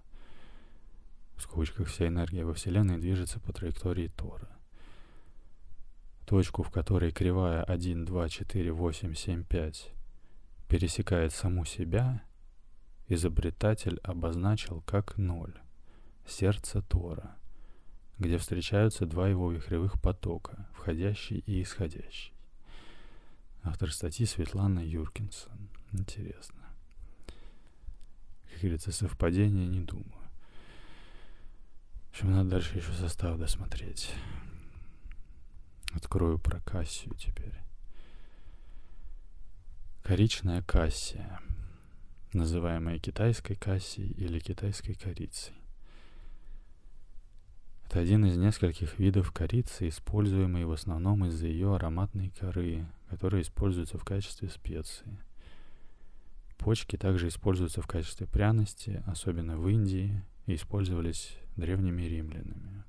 В 1.40 1.44
скобочках 1.44 1.88
вся 1.88 2.10
энергия 2.10 2.44
во 2.44 2.54
Вселенной 2.54 2.98
движется 2.98 3.40
по 3.40 3.54
траектории 3.54 4.10
Тора. 4.10 4.50
Точку, 6.26 6.64
в 6.64 6.70
которой 6.70 7.14
кривая 7.14 7.64
1, 7.64 8.04
2, 8.04 8.30
4, 8.30 8.72
8, 8.74 9.14
7, 9.14 9.46
5 9.46 9.92
пересекает 10.68 11.32
саму 11.32 11.64
себя, 11.64 12.24
изобретатель 13.08 14.02
обозначил 14.04 14.82
как 14.82 15.18
ноль, 15.18 15.58
сердце 16.28 16.82
Тора, 16.82 17.38
где 18.18 18.38
встречаются 18.38 19.06
два 19.06 19.30
его 19.30 19.50
вихревых 19.50 20.02
потока, 20.02 20.68
входящий 20.74 21.38
и 21.38 21.62
исходящий. 21.62 22.34
Автор 23.64 23.94
статьи 23.94 24.26
Светлана 24.26 24.82
Юркинсон. 24.86 25.70
Интересно. 25.94 26.66
Как 28.52 28.60
говорится, 28.60 28.92
совпадение 28.92 29.68
не 29.68 29.80
думаю. 29.80 30.19
Общем, 32.12 32.32
надо 32.32 32.50
дальше 32.50 32.78
еще 32.78 32.92
состав 32.94 33.38
досмотреть. 33.38 34.12
Открою 35.94 36.40
про 36.40 36.60
Кассию 36.62 37.16
теперь. 37.16 37.54
Коричная 40.04 40.62
кассия, 40.64 41.40
называемая 42.34 43.00
китайской 43.00 43.56
кассией 43.56 44.12
или 44.12 44.40
китайской 44.40 44.94
корицей. 44.94 45.54
Это 47.86 48.00
один 48.00 48.24
из 48.26 48.38
нескольких 48.38 49.00
видов 49.00 49.32
корицы, 49.32 49.88
используемый 49.88 50.64
в 50.66 50.72
основном 50.72 51.26
из-за 51.26 51.48
ее 51.48 51.76
ароматной 51.76 52.32
коры, 52.40 52.86
которая 53.10 53.42
используется 53.42 53.98
в 53.98 54.04
качестве 54.04 54.48
специи. 54.50 55.18
Почки 56.60 56.98
также 56.98 57.30
используются 57.30 57.82
в 57.82 57.88
качестве 57.88 58.28
пряности, 58.28 59.04
особенно 59.08 59.58
в 59.58 59.68
Индии, 59.68 60.22
и 60.46 60.54
использовались 60.54 61.36
древними 61.60 62.04
римлянами. 62.04 62.84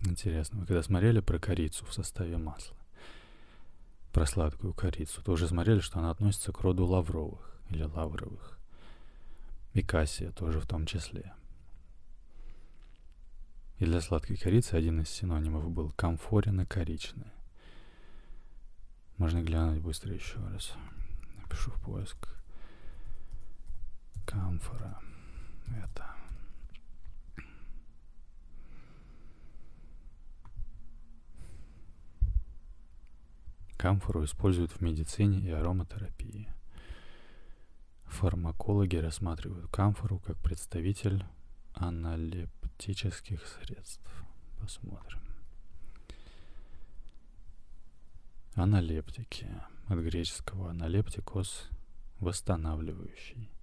Интересно, 0.00 0.60
вы 0.60 0.66
когда 0.66 0.82
смотрели 0.82 1.20
про 1.20 1.38
корицу 1.38 1.86
в 1.86 1.94
составе 1.94 2.36
масла, 2.36 2.76
про 4.12 4.26
сладкую 4.26 4.74
корицу, 4.74 5.22
то 5.22 5.32
уже 5.32 5.48
смотрели, 5.48 5.80
что 5.80 5.98
она 5.98 6.10
относится 6.10 6.52
к 6.52 6.60
роду 6.60 6.84
лавровых 6.84 7.58
или 7.70 7.82
лавровых. 7.82 8.58
И 9.72 9.82
кассия 9.82 10.30
тоже 10.30 10.60
в 10.60 10.66
том 10.66 10.86
числе. 10.86 11.32
И 13.78 13.86
для 13.86 14.00
сладкой 14.00 14.36
корицы 14.36 14.74
один 14.74 15.00
из 15.00 15.08
синонимов 15.08 15.68
был 15.70 15.90
камфорина-коричная. 15.90 17.32
Можно 19.16 19.42
глянуть 19.42 19.80
быстро 19.80 20.12
еще 20.12 20.38
раз. 20.48 20.72
Напишу 21.42 21.70
в 21.72 21.80
поиск. 21.82 22.28
Камфора. 24.34 24.98
Это. 25.84 26.04
Камфору 33.76 34.24
используют 34.24 34.72
в 34.72 34.80
медицине 34.80 35.38
и 35.38 35.50
ароматерапии. 35.50 36.52
Фармакологи 38.06 38.96
рассматривают 38.96 39.70
камфору 39.70 40.18
как 40.18 40.36
представитель 40.38 41.24
аналептических 41.74 43.46
средств. 43.46 44.24
Посмотрим. 44.60 45.20
Аналептики. 48.54 49.48
От 49.86 49.98
греческого 49.98 50.70
аналептикос– 50.70 51.68
восстанавливающий. 52.20 53.53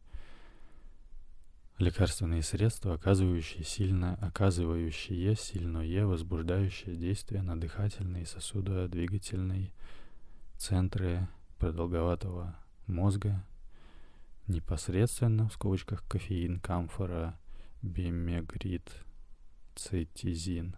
Лекарственные 1.82 2.44
средства, 2.44 2.94
оказывающие 2.94 3.64
сильно, 3.64 4.14
оказывающие 4.22 5.36
сильное 5.36 6.06
возбуждающее 6.06 6.96
действие 6.96 7.42
на 7.42 7.60
дыхательные 7.60 8.28
сосудодвигательные 8.28 9.74
центры 10.60 11.28
продолговатого 11.58 12.56
мозга 12.86 13.44
непосредственно, 14.46 15.50
в 15.50 15.54
скобочках, 15.54 16.08
кофеин, 16.08 16.60
камфора, 16.60 17.36
бимегрид, 17.82 18.88
цитизин, 19.74 20.76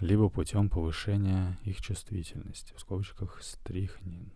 либо 0.00 0.28
путем 0.28 0.70
повышения 0.70 1.56
их 1.62 1.80
чувствительности, 1.80 2.74
в 2.74 2.80
скобочках, 2.80 3.40
стрихнин, 3.40 4.32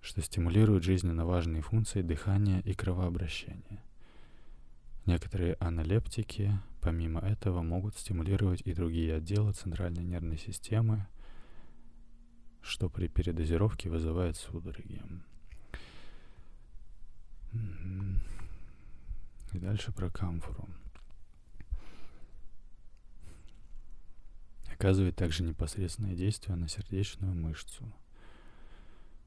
что 0.00 0.20
стимулирует 0.22 0.82
жизненно 0.82 1.24
важные 1.24 1.62
функции 1.62 2.02
дыхания 2.02 2.58
и 2.62 2.74
кровообращения. 2.74 3.80
Некоторые 5.08 5.54
аналептики, 5.54 6.52
помимо 6.82 7.22
этого, 7.22 7.62
могут 7.62 7.96
стимулировать 7.96 8.60
и 8.66 8.74
другие 8.74 9.14
отделы 9.14 9.54
центральной 9.54 10.04
нервной 10.04 10.36
системы, 10.36 11.06
что 12.60 12.90
при 12.90 13.08
передозировке 13.08 13.88
вызывает 13.88 14.36
судороги. 14.36 15.00
И 19.54 19.58
дальше 19.58 19.92
про 19.92 20.10
камфору. 20.10 20.68
Оказывает 24.70 25.16
также 25.16 25.42
непосредственное 25.42 26.16
действие 26.16 26.54
на 26.54 26.68
сердечную 26.68 27.34
мышцу, 27.34 27.90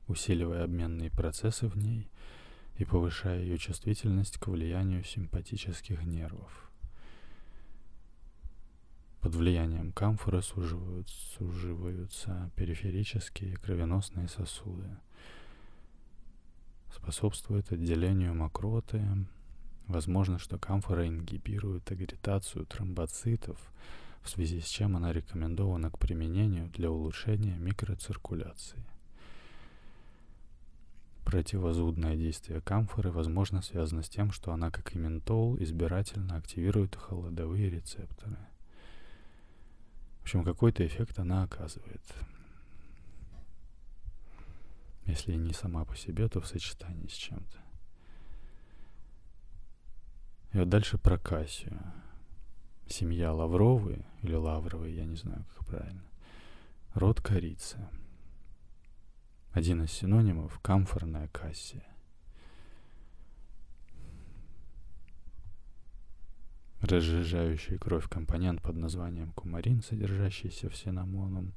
усиливая 0.06 0.63
обменные 0.63 1.10
процессы 1.10 1.67
в 1.67 1.76
ней 1.76 2.08
и 2.82 2.86
повышая 2.86 3.39
ее 3.41 3.58
чувствительность 3.58 4.38
к 4.38 4.48
влиянию 4.48 5.04
симпатических 5.04 6.04
нервов. 6.04 6.72
Под 9.22 9.36
влиянием 9.36 9.91
камфоры 9.91 10.41
суживаются, 10.41 11.15
суживаются 11.38 12.52
периферические 12.56 13.56
кровеносные 13.58 14.28
сосуды– 14.28 14.89
способствует 16.94 17.72
отделению 17.72 18.34
мокроты. 18.34 19.02
Возможно, 19.88 20.39
что 20.39 20.58
камфора 20.58 21.08
ингибирует 21.08 21.91
агритацию 21.91 22.65
тромбоцитов, 22.65 23.58
в 24.22 24.30
связи 24.30 24.60
с 24.62 24.67
чем 24.67 24.96
она 24.96 25.12
рекомендована 25.12 25.89
к 25.89 25.98
применению 25.98 26.70
для 26.70 26.91
улучшения 26.91 27.58
микроциркуляции. 27.58 28.84
Противозудное 31.26 32.16
действие 32.16 32.62
камфоры, 32.62 33.12
возможно, 33.12 33.62
связано 33.62 34.04
с 34.04 34.10
тем, 34.10 34.32
что 34.32 34.52
она, 34.52 34.72
как 34.72 34.96
и 34.96 34.98
ментол, 34.98 35.56
избирательно 35.60 36.36
активирует 36.36 36.96
холодовые 36.96 37.70
рецепторы. 37.70 38.38
В 40.20 40.24
общем, 40.24 40.44
какой-то 40.44 40.86
эффект 40.86 41.20
она 41.20 41.44
оказывает. 41.44 42.02
Если 45.06 45.34
не 45.34 45.54
сама 45.54 45.86
по 45.86 45.96
себе, 45.96 46.28
то 46.28 46.42
в 46.42 46.48
сочетании 46.48 47.08
с 47.08 47.14
чем-то. 47.14 47.58
И 50.54 50.58
вот 50.58 50.70
дальше 50.70 50.98
про 50.98 51.18
Кассию. 51.18 51.80
Семья 52.88 53.32
Лавровы 53.32 54.06
или 54.22 54.36
Лавровы, 54.36 54.90
я 54.90 55.06
не 55.06 55.16
знаю, 55.16 55.46
как 55.56 55.66
правильно. 55.66 56.04
Род 56.94 57.22
корицы. 57.22 57.78
Один 59.54 59.84
из 59.84 59.92
синонимов– 59.92 60.60
камфорная 60.64 61.28
кассия. 61.28 61.84
разжижающий 66.82 67.78
кровь 67.78 68.08
компонент 68.10 68.62
под 68.62 68.76
названием 68.76 69.32
кумарин, 69.34 69.82
содержащийся 69.82 70.70
в 70.70 70.76
синамоном, 70.76 71.54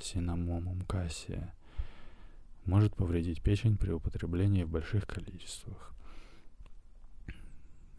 синамомум 0.00 0.82
кассия, 0.82 1.54
может 2.64 2.94
повредить 2.96 3.42
печень 3.42 3.76
при 3.76 3.92
употреблении 3.92 4.64
в 4.64 4.70
больших 4.70 5.06
количествах. 5.06 5.92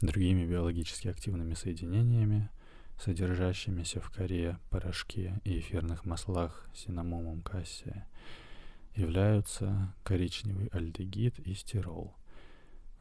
Другими 0.01 0.45
биологически 0.45 1.07
активными 1.07 1.53
соединениями, 1.53 2.49
содержащимися 2.99 4.01
в 4.01 4.09
коре, 4.11 4.57
порошке 4.69 5.39
и 5.43 5.59
эфирных 5.59 6.05
маслах 6.05 6.67
синамомум 6.73 7.41
кассия, 7.41 8.07
являются 8.95 9.93
коричневый 10.03 10.67
альдегид 10.67 11.39
и 11.39 11.53
стирол– 11.53 12.15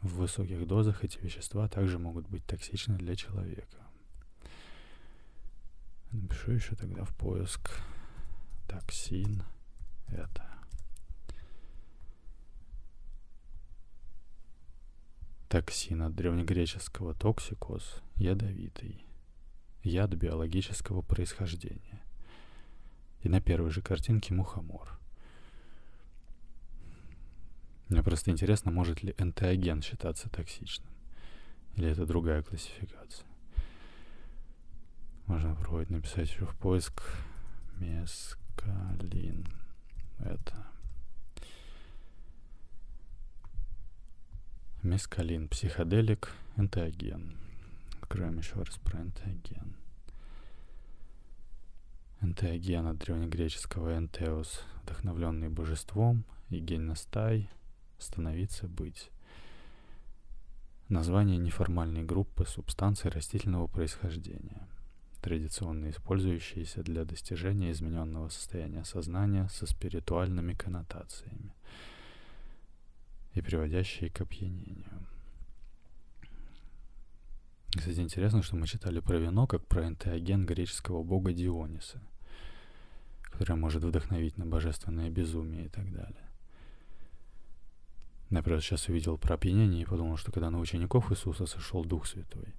в 0.05 0.17
высоких 0.17 0.67
дозах 0.67 1.03
эти 1.03 1.19
вещества 1.19 1.67
также 1.67 1.99
могут 1.99 2.29
быть 2.29 2.45
токсичны 2.45 2.99
для 2.99 3.17
человека. 3.17 3.79
Напишу 6.13 6.53
еще 6.53 6.75
тогда 6.77 7.05
в 7.05 7.17
поиск 7.17 7.71
токсин 8.69 9.43
это. 10.09 10.45
Токсин 15.49 16.03
от 16.03 16.15
древнегреческого 16.15 17.15
токсикос– 17.15 18.03
ядовитый. 18.17 19.07
Яд 19.83 20.13
биологического 20.13 21.01
происхождения. 21.01 22.03
И 23.23 23.31
на 23.31 23.41
первой 23.41 23.71
же 23.71 23.81
картинке 23.81 24.35
мухомор– 24.35 25.01
мне 27.89 28.03
просто 28.03 28.31
интересно, 28.31 28.71
может 28.71 29.03
ли 29.03 29.15
энтеоген 29.19 29.83
считаться 29.83 30.31
токсичным. 30.31 30.89
Или 31.77 31.91
это 31.91 32.07
другая 32.07 32.43
классификация. 32.43 33.27
Можно 35.27 35.55
попробовать 35.55 35.91
написать 35.91 36.31
еще 36.31 36.47
в 36.47 36.57
поиск 36.57 37.03
мескалин. 37.79 39.47
Это. 40.19 40.67
Мескалин, 44.83 45.49
психоделик, 45.49 46.31
энтеоген. 46.57 47.37
Откроем 48.01 48.39
еще 48.39 48.55
раз 48.55 48.77
про 48.79 49.01
энтеоген. 49.01 49.77
Энтеоген 52.21 52.87
от 52.87 52.99
древнегреческого 52.99 53.97
энтеос, 53.97 54.63
вдохновленный 54.83 55.49
божеством, 55.49 56.25
и 56.49 56.61
генностай— 56.61 57.51
становиться 57.99 58.69
быть. 58.69 59.11
Название 60.89 61.39
неформальной 61.39 62.05
группы 62.05 62.45
субстанций 62.45 63.11
растительного 63.11 63.67
происхождения, 63.67 64.69
традиционно 65.23 65.91
использующиеся 65.91 66.83
для 66.83 67.05
достижения 67.05 67.71
измененного 67.71 68.29
состояния 68.29 68.85
сознания 68.85 69.49
со 69.49 69.67
спиритуальными 69.67 70.53
коннотациями 70.53 71.55
и 73.33 73.41
приводящие 73.41 74.11
к 74.11 74.21
опьянению. 74.21 75.07
Кстати, 77.77 77.99
интересно, 78.01 78.43
что 78.43 78.57
мы 78.57 78.67
читали 78.67 79.01
про 79.01 79.19
вино 79.19 79.47
как 79.47 79.67
про 79.67 79.89
энтеоген 79.89 80.47
греческого 80.47 81.03
бога 81.03 81.33
Диониса, 81.33 82.01
который 83.23 83.57
может 83.57 83.83
вдохновить 83.83 84.37
на 84.37 84.47
божественное 84.47 85.11
безумие 85.11 85.67
и 85.67 85.69
так 85.69 85.91
далее. 85.93 86.29
Просто 88.29 88.61
сейчас 88.61 88.89
увидел 88.89 89.19
про 89.19 89.35
опьянение 89.35 89.83
и 89.83 89.87
подумал, 89.87 90.17
что 90.17 90.33
когда 90.33 90.51
на 90.51 90.59
учеников 90.59 91.11
Иисуса 91.11 91.47
сошел 91.47 91.85
Дух 91.85 92.07
Святой, 92.07 92.55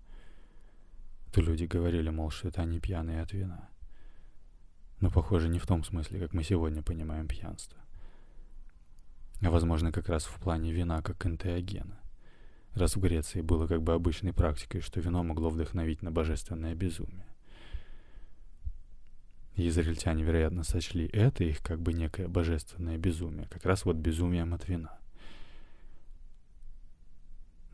то 1.32 1.41
люди 1.41 1.65
говорили, 1.65 2.10
мол, 2.10 2.32
что 2.32 2.47
это 2.47 2.62
они 2.62 2.80
пьяные 2.80 3.21
от 3.21 3.34
вина. 3.34 3.69
Но, 5.01 5.12
похоже, 5.12 5.49
не 5.49 5.60
в 5.60 5.67
том 5.67 5.84
смысле, 5.84 6.19
как 6.19 6.34
мы 6.34 6.43
сегодня 6.43 6.82
понимаем 6.82 7.28
пьянство. 7.28 7.78
А, 9.41 9.49
возможно, 9.49 9.91
как 9.91 10.08
раз 10.08 10.25
в 10.25 10.39
плане 10.39 10.71
вина 10.71 11.01
как 11.01 11.25
энтеогена. 11.25 11.99
Раз 12.73 12.95
в 12.95 13.01
Греции 13.01 13.41
было 13.41 13.67
как 13.67 13.82
бы 13.82 13.93
обычной 13.93 14.34
практикой, 14.34 14.82
что 14.82 14.99
вино 14.99 15.23
могло 15.23 15.49
вдохновить 15.49 16.01
на 16.01 16.12
божественное 16.12 16.75
безумие. 16.75 17.28
И 19.56 19.67
израильтяне, 19.67 20.23
вероятно, 20.23 20.63
сочли 20.63 21.08
это 21.08 21.43
их 21.43 21.62
как 21.62 21.82
бы 21.82 21.93
некое 21.93 22.28
божественное 22.28 22.97
безумие, 22.97 23.47
как 23.49 23.65
раз 23.65 23.86
вот 23.86 23.95
безумием 23.95 24.54
от 24.54 24.67
вина. 24.67 24.99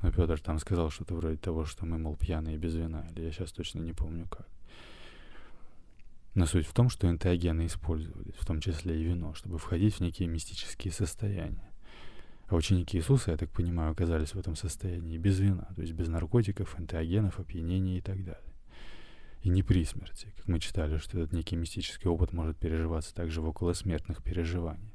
Но 0.02 0.12
Петр 0.12 0.40
там 0.40 0.60
сказал 0.60 0.90
что-то 0.90 1.16
вроде 1.16 1.38
того, 1.38 1.66
что 1.66 1.86
мы, 1.86 1.98
мол, 1.98 2.16
пьяные 2.16 2.58
без 2.58 2.76
вина. 2.76 3.06
Или 3.12 3.26
я 3.26 3.32
сейчас 3.32 3.52
точно 3.52 3.80
не 3.80 3.94
помню 3.94 4.28
как. 4.28 4.48
Но 6.34 6.46
суть 6.46 6.66
в 6.66 6.74
том, 6.74 6.90
что 6.90 7.10
энтеогены 7.10 7.66
использовались, 7.66 8.36
в 8.36 8.46
том 8.46 8.62
числе 8.62 9.00
и 9.00 9.04
вино, 9.04 9.34
чтобы 9.34 9.58
входить 9.58 9.96
в 9.96 10.00
некие 10.00 10.30
мистические 10.30 10.94
состояния. 10.94 11.70
А 12.48 12.56
ученики 12.56 12.98
Иисуса, 12.98 13.32
я 13.32 13.38
так 13.38 13.50
понимаю, 13.50 13.92
оказались 13.92 14.34
в 14.34 14.40
этом 14.40 14.56
состоянии 14.56 15.18
без 15.18 15.40
вина, 15.40 15.68
то 15.76 15.82
есть 15.82 15.94
без 15.94 16.08
наркотиков, 16.08 16.80
энтеогенов, 16.80 17.40
опьянения 17.40 17.98
и 17.98 18.02
так 18.02 18.24
далее. 18.24 18.54
И 19.42 19.50
не 19.50 19.64
при 19.64 19.84
смерти, 19.86 20.34
как 20.38 20.48
мы 20.48 20.60
читали, 20.60 20.98
что 20.98 21.20
этот 21.20 21.34
некий 21.34 21.56
мистический 21.56 22.10
опыт 22.10 22.32
может 22.32 22.58
переживаться 22.58 23.14
также 23.14 23.42
в 23.42 23.48
околосмертных 23.48 24.24
переживаниях. 24.24 24.91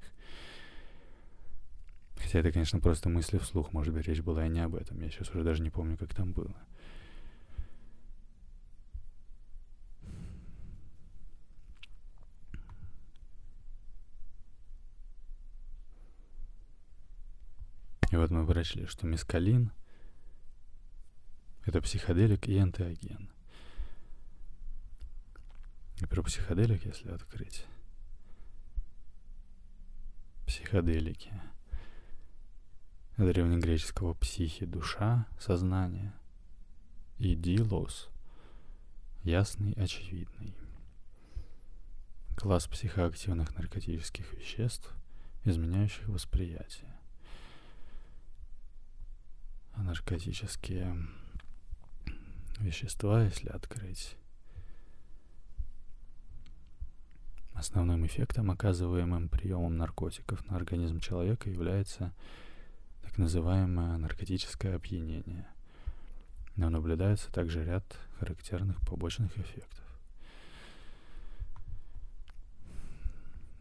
Хотя 2.17 2.41
это, 2.41 2.51
конечно, 2.51 2.81
просто 2.81 3.09
мысли 3.09 3.39
вслух. 3.39 3.73
Может 3.73 3.95
быть, 3.95 4.07
речь 4.09 4.21
была 4.21 4.47
и 4.47 4.51
не 4.51 4.61
об 4.61 4.75
этом. 4.75 5.01
Я 5.01 5.11
сейчас 5.11 5.31
уже 5.31 5.45
даже 5.45 5.63
не 5.63 5.71
помню, 5.71 5.97
как 5.97 6.15
там 6.15 6.33
было. 6.33 6.55
И 18.11 18.17
вот 18.17 18.31
мы 18.31 18.47
прочли, 18.47 18.87
что 18.87 19.07
мискалин— 19.07 19.73
это 21.67 21.83
психоделик 21.83 22.49
и 22.49 22.57
антиоген. 22.57 23.29
И 26.01 26.07
про 26.07 26.23
психоделик, 26.23 26.87
если 26.87 27.11
открыть. 27.11 27.67
Психоделики— 30.47 31.33
древнегреческого 33.25 34.15
психи– 34.15 34.67
душа, 34.67 35.27
сознание, 35.39 36.13
и 37.19 37.35
дилос– 37.35 38.09
ясный, 39.25 39.73
очевидный. 39.73 40.55
Класс 42.37 42.67
психоактивных 42.67 43.57
наркотических 43.57 44.35
веществ, 44.35 44.93
изменяющих 45.45 46.07
восприятие. 46.09 46.95
А 49.73 49.83
наркотические 49.83 51.09
вещества, 52.59 53.25
если 53.25 53.49
открыть, 53.49 54.17
основным 57.55 58.05
эффектом, 58.05 58.51
оказываемым 58.51 59.31
приемом 59.31 59.79
наркотиков 59.79 60.47
на 60.47 60.57
организм 60.57 61.01
человека, 61.01 61.49
является– 61.49 62.13
называемое 63.19 63.97
наркотическое 63.97 64.77
опьянение. 64.77 65.47
Но 66.57 66.71
наблюдается 66.71 67.31
также 67.33 67.65
ряд 67.65 67.85
характерных 68.19 68.81
побочных 68.81 69.37
эффектов. 69.37 69.85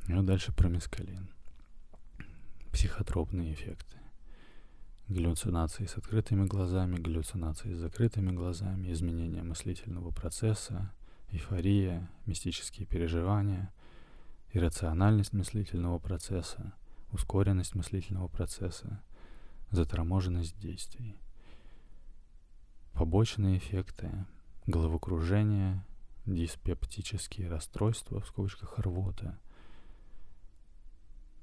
И 0.08 0.14
вот 0.14 0.26
дальше 0.26 0.54
про 0.54 0.70
мескалин. 0.70 1.28
Психотропные 2.72 3.54
эффекты. 3.54 3.98
Галлюцинации 5.08 5.86
с 5.86 5.98
открытыми 5.98 6.46
глазами, 6.46 6.98
галлюцинации 6.98 7.74
с 7.74 7.80
закрытыми 7.80 8.32
глазами, 8.32 8.92
изменение 8.92 9.44
мыслительного 9.44 10.12
процесса, 10.12 10.92
эйфория, 11.30 12.10
мистические 12.26 12.88
переживания, 12.88 13.72
иррациональность 14.52 15.34
мыслительного 15.34 16.00
процесса, 16.00 16.74
ускоренность 17.12 17.76
мыслительного 17.76 18.28
процесса– 18.28 19.02
заторможенность 19.72 20.58
действий. 20.60 21.18
Побочные 22.94 23.58
эффекты, 23.58 24.26
головокружение, 24.66 25.86
диспептические 26.26 27.50
расстройства, 27.50 28.20
в 28.20 28.28
скобочках 28.28 28.80
рвота, 28.80 29.40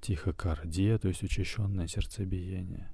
тихокардия, 0.01 0.99
то 0.99 1.09
есть 1.09 1.23
учащенное 1.23 1.87
сердцебиение, 1.87 2.93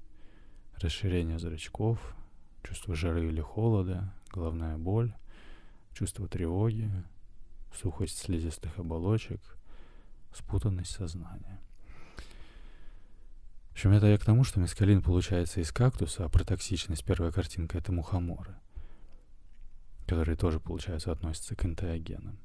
расширение 0.75 1.39
зрачков, 1.39 2.15
чувство 2.63 2.95
жары 2.95 3.27
или 3.27 3.41
холода, 3.41 4.13
головная 4.31 4.77
боль, 4.77 5.13
чувство 5.93 6.27
тревоги, 6.27 6.91
сухость 7.73 8.19
слизистых 8.19 8.77
оболочек, 8.77 9.41
спутанность 10.33 10.91
сознания. 10.91 11.59
В 13.79 13.81
общем, 13.81 13.93
это 13.93 14.07
я 14.07 14.17
к 14.17 14.25
тому, 14.25 14.43
что 14.43 14.59
мескалин 14.59 15.01
получается 15.01 15.61
из 15.61 15.71
кактуса, 15.71 16.25
а 16.25 16.27
протоксичность, 16.27 17.05
первая 17.05 17.31
картинка, 17.31 17.77
это 17.77 17.93
мухоморы, 17.93 18.53
которые 20.05 20.35
тоже, 20.35 20.59
получается, 20.59 21.13
относятся 21.13 21.55
к 21.55 21.63
энтеогенам. 21.63 22.37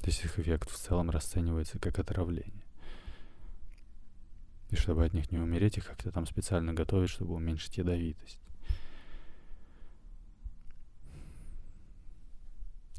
То 0.00 0.08
есть 0.08 0.22
их 0.22 0.38
эффект 0.38 0.68
в 0.68 0.76
целом 0.76 1.08
расценивается 1.08 1.78
как 1.78 1.98
отравление. 1.98 2.66
И 4.68 4.76
чтобы 4.76 5.02
от 5.06 5.14
них 5.14 5.32
не 5.32 5.38
умереть, 5.38 5.78
их 5.78 5.86
как-то 5.86 6.12
там 6.12 6.26
специально 6.26 6.74
готовят, 6.74 7.08
чтобы 7.08 7.36
уменьшить 7.36 7.78
ядовитость. 7.78 8.38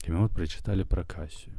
И 0.03 0.09
мы 0.09 0.21
вот 0.21 0.31
прочитали 0.31 0.81
про 0.81 1.03
кассию, 1.03 1.53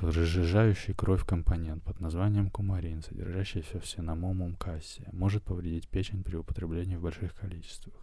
разжижающий 0.00 0.94
кровь 0.94 1.24
компонент 1.24 1.82
под 1.82 2.00
названием 2.00 2.50
кумарин, 2.50 3.02
содержащийся 3.02 3.80
в 3.80 3.86
синамомум 3.86 4.54
кассия, 4.54 5.08
может 5.12 5.42
повредить 5.42 5.88
печень 5.88 6.22
при 6.22 6.36
употреблении 6.36 6.96
в 6.96 7.02
больших 7.02 7.34
количествах 7.34 7.94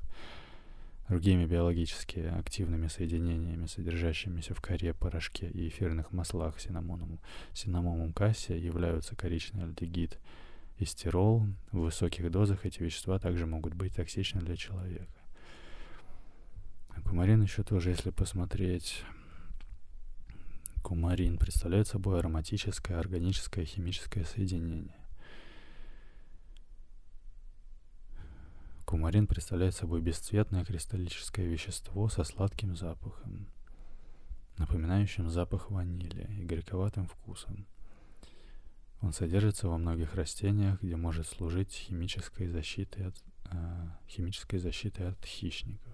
другими 1.09 1.45
биологически 1.45 2.19
активными 2.19 2.87
соединениями, 2.87 3.65
содержащимися 3.65 4.53
в 4.53 4.61
коре, 4.61 4.93
порошке 4.93 5.49
и 5.49 5.67
эфирных 5.67 6.11
маслах 6.11 6.59
синамоном, 6.59 7.19
синамомум 7.53 8.13
кассия, 8.13 8.55
являются 8.55 9.15
коричный 9.15 9.63
альдегид 9.63 10.19
и 10.77 10.85
стирол. 10.85 11.47
В 11.71 11.79
высоких 11.79 12.29
дозах 12.31 12.65
эти 12.65 12.81
вещества 12.83 13.17
также 13.19 13.47
могут 13.47 13.73
быть 13.73 13.95
токсичны 13.95 14.41
для 14.41 14.55
человека. 14.55 15.11
Кумарин 17.03 17.41
еще 17.41 17.63
тоже, 17.63 17.89
если 17.89 18.11
посмотреть, 18.11 19.03
кумарин 20.81 21.37
представляет 21.37 21.87
собой 21.87 22.19
ароматическое, 22.19 22.99
органическое, 22.99 23.65
химическое 23.65 24.23
соединение. 24.25 24.95
Кумарин 28.85 29.27
представляет 29.27 29.75
собой 29.75 30.01
бесцветное 30.01 30.65
кристаллическое 30.65 31.45
вещество 31.45 32.09
со 32.09 32.23
сладким 32.23 32.75
запахом, 32.75 33.47
напоминающим 34.57 35.29
запах 35.29 35.69
ванили 35.69 36.27
и 36.39 36.43
горьковатым 36.43 37.07
вкусом. 37.07 37.67
Он 39.01 39.13
содержится 39.13 39.67
во 39.67 39.77
многих 39.77 40.15
растениях, 40.15 40.81
где 40.81 40.95
может 40.95 41.27
служить 41.27 41.71
химической 41.71 42.47
защитой 42.47 43.07
от, 43.07 43.23
э, 43.51 43.89
химической 44.07 44.57
защитой 44.57 45.09
от 45.09 45.23
хищников. 45.23 45.93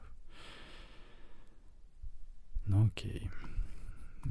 Ну 2.65 2.87
окей. 2.87 3.29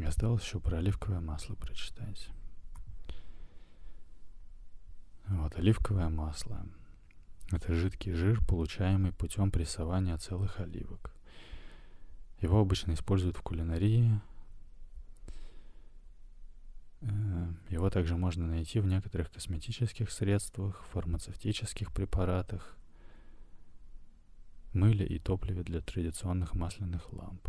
Осталось 0.03 0.43
еще 0.43 0.61
про 0.61 0.79
оливковое 0.79 1.21
масло 1.21 1.55
прочитать. 1.55 2.29
Вот, 5.29 5.57
оливковое 5.57 6.09
масло– 6.09 6.67
это 7.51 7.75
жидкий 7.75 8.13
жир, 8.13 8.45
получаемый 8.45 9.13
путем 9.13 9.51
прессования 9.51 10.17
целых 10.19 10.61
оливок. 10.61 11.15
Его 12.41 12.61
обычно 12.61 12.93
используют 12.93 13.37
в 13.37 13.43
кулинарии. 13.43 14.21
Э, 17.01 17.49
его 17.71 17.89
также 17.91 18.17
можно 18.17 18.47
найти 18.47 18.81
в 18.81 18.87
некоторых 18.87 19.31
косметических 19.31 20.11
средствах, 20.11 20.85
фармацевтических 20.93 21.93
препаратах, 21.93 22.77
мыле 24.73 25.07
и 25.07 25.19
топливе 25.19 25.63
для 25.63 25.81
традиционных 25.81 26.55
масляных 26.55 27.13
ламп. 27.13 27.49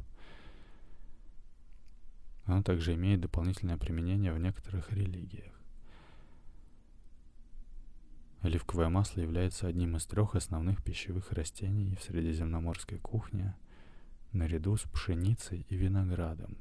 Оно 2.46 2.62
также 2.62 2.94
имеет 2.94 3.22
дополнительное 3.22 3.78
применение 3.78 4.32
в 4.32 4.38
некоторых 4.38 4.92
религиях. 4.92 5.54
Оливковое 8.42 8.90
масло 8.90 9.22
является 9.22 9.68
одним 9.68 9.98
из 9.98 10.06
трех 10.06 10.36
основных 10.36 10.84
пищевых 10.84 11.32
растений 11.32 11.96
в 11.96 12.04
средиземноморской 12.04 13.00
кухне, 13.00 13.56
наряду 14.32 14.78
с 14.78 14.84
пшеницей 14.84 15.66
и 15.70 15.76
виноградом. 15.76 16.58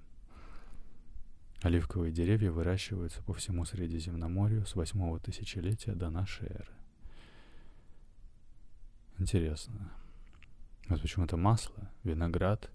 Оливковые 1.60 2.12
деревья 2.12 2.50
выращиваются 2.50 3.22
по 3.22 3.34
всему 3.34 3.64
Средиземноморью 3.64 4.66
с 4.66 4.74
8 4.74 5.18
тысячелетия 5.18 5.92
до 5.92 6.10
нашей 6.10 6.46
эры. 6.48 6.72
Интересно. 9.18 9.92
Вот 10.88 11.00
почему-то 11.00 11.36
масло, 11.36 11.90
виноград 12.02 12.70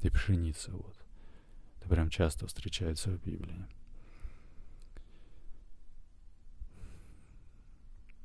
и 0.00 0.10
пшеница 0.10 0.72
вот. 0.72 1.03
Это 1.84 1.94
прям 1.96 2.08
часто 2.08 2.46
встречается 2.46 3.10
в 3.10 3.22
Библии. 3.22 3.66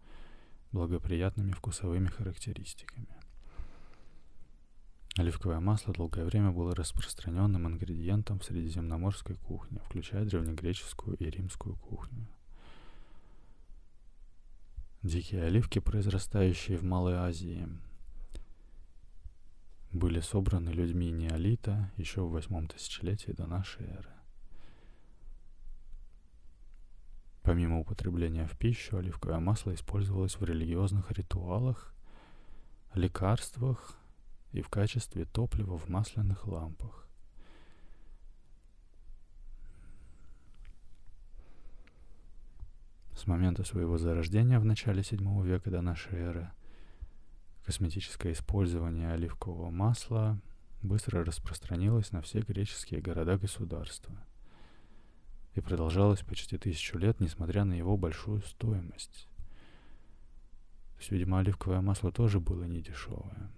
благоприятными 0.72 1.52
вкусовыми 1.52 2.08
характеристиками. 2.08 3.17
Оливковое 5.18 5.60
масло 5.60 5.96
долгое 5.96 6.26
время 6.26 6.52
было 6.52 6.76
распространенным 6.76 7.66
ингредиентом 7.68 8.38
в 8.38 8.44
средиземноморской 8.44 9.36
кухне, 9.36 9.82
включая 9.84 10.26
древнегреческую 10.26 11.18
и 11.18 11.28
римскую 11.28 11.76
кухню. 11.76 12.28
Дикие 15.02 15.44
оливки, 15.46 15.80
произрастающие 15.80 16.78
в 16.78 16.84
Малой 16.84 17.16
Азии, 17.16 17.68
были 19.92 20.20
собраны 20.20 20.70
людьми 20.70 21.10
неолита 21.10 21.92
еще 21.98 22.22
в 22.22 22.30
восьмом 22.30 22.68
тысячелетии 22.68 23.32
до 23.32 23.48
нашей 23.48 23.88
эры. 23.88 24.12
Помимо 27.42 27.80
употребления 27.80 28.46
в 28.46 28.56
пищу, 28.56 28.98
оливковое 28.98 29.40
масло 29.40 29.74
использовалось 29.74 30.36
в 30.36 30.44
религиозных 30.44 31.10
ритуалах, 31.12 31.96
лекарствах 32.94 33.98
и 34.52 34.62
в 34.62 34.70
качестве 34.70 35.26
топлива 35.26 35.78
в 35.78 35.90
масляных 35.90 36.48
лампах. 36.48 37.08
С 43.16 43.26
момента 43.26 43.64
своего 43.64 43.98
зарождения 43.98 44.60
в 44.60 44.66
начале 44.66 45.02
VII 45.02 45.44
века 45.46 45.72
до 45.72 45.82
нашей 45.82 46.18
эры– 46.20 46.52
Косметическое 47.68 48.32
использование 48.32 49.12
оливкового 49.12 49.70
масла 49.70 50.40
быстро 50.82 51.26
распространилось 51.26 52.14
на 52.14 52.22
все 52.22 52.40
греческие 52.40 53.02
города-государства 53.02 54.16
и 55.54 55.60
продолжалось 55.60 56.22
почти 56.22 56.58
тысячу 56.58 56.98
лет, 56.98 57.20
несмотря 57.20 57.66
на 57.66 57.74
его 57.74 57.98
большую 57.98 58.42
стоимость. 58.44 59.28
То 60.94 61.00
есть, 61.00 61.12
видимо, 61.12 61.40
оливковое 61.40 61.82
масло 61.82 62.10
тоже 62.10 62.40
было 62.40 62.64
недешевое. 62.64 63.52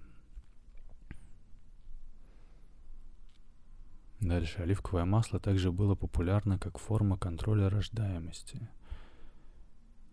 Дальше. 4.19 4.61
Оливковое 4.61 5.05
масло 5.05 5.39
также 5.39 5.71
было 5.71 5.95
популярно 5.95 6.59
как 6.59 6.77
форма 6.77 7.17
контроля 7.17 7.69
рождаемости. 7.69 8.69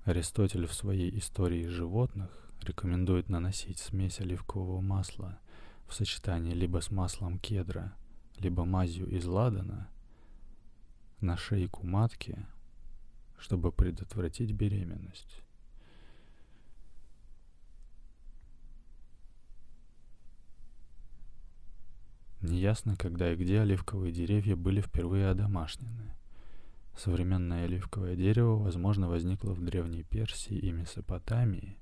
Аристотель 0.05 0.67
в 0.67 0.73
своей 0.73 1.19
истории 1.19 1.67
животных 1.67 2.31
рекомендует 2.63 3.29
наносить 3.29 3.79
смесь 3.79 4.21
оливкового 4.21 4.81
масла 4.81 5.41
в 5.89 5.95
сочетании 5.95 6.55
либо 6.55 6.81
с 6.81 6.93
маслом 6.93 7.41
кедра, 7.41 7.97
либо 8.39 8.65
мазью 8.65 9.09
из 9.09 9.25
ладана 9.25 9.89
на 11.21 11.37
шейку 11.37 11.85
матки, 11.85 12.47
чтобы 13.39 13.73
предотвратить 13.73 14.53
беременность. 14.53 15.43
Неясно, 22.43 22.97
когда 22.97 23.33
и 23.33 23.37
где 23.37 23.61
оливковые 23.61 24.13
деревья 24.13 24.57
были 24.57 24.81
впервые 24.81 25.29
одомашнены. 25.29 26.15
Современное 26.97 27.65
оливковое 27.65 28.17
дерево, 28.17 28.57
возможно, 28.57 29.09
возникло 29.09 29.53
в 29.53 29.65
Древней 29.65 30.03
Персии 30.03 30.57
и 30.57 30.71
Месопотамии 30.71 31.79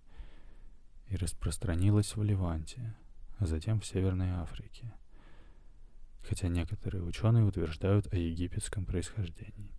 и 1.08 1.16
распространилось 1.16 2.16
в 2.16 2.22
Ливанте, 2.22 2.96
а 3.38 3.46
затем 3.46 3.80
в 3.80 3.86
Северной 3.86 4.30
Африке, 4.30 4.92
хотя 6.22 6.48
некоторые 6.48 7.02
ученые 7.02 7.44
утверждают 7.44 8.12
о 8.12 8.16
египетском 8.16 8.84
происхождении. 8.84 9.70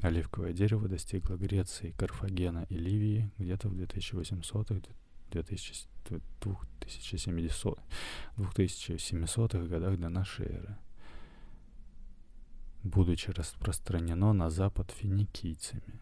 Оливковое 0.00 0.52
дерево 0.52 0.88
достигло 0.88 1.36
Греции, 1.36 1.92
Карфагена 1.92 2.66
и 2.68 2.76
Ливии 2.76 3.30
где-то 3.36 3.68
в 3.68 3.74
2800-х, 3.74 4.90
2700-х 8.50 9.66
годах 9.66 9.98
до 9.98 10.08
нашей 10.08 10.46
эры, 10.46 10.78
будучи 12.82 13.30
распространено 13.30 14.32
на 14.32 14.50
запад 14.50 14.90
финикийцами. 14.90 16.00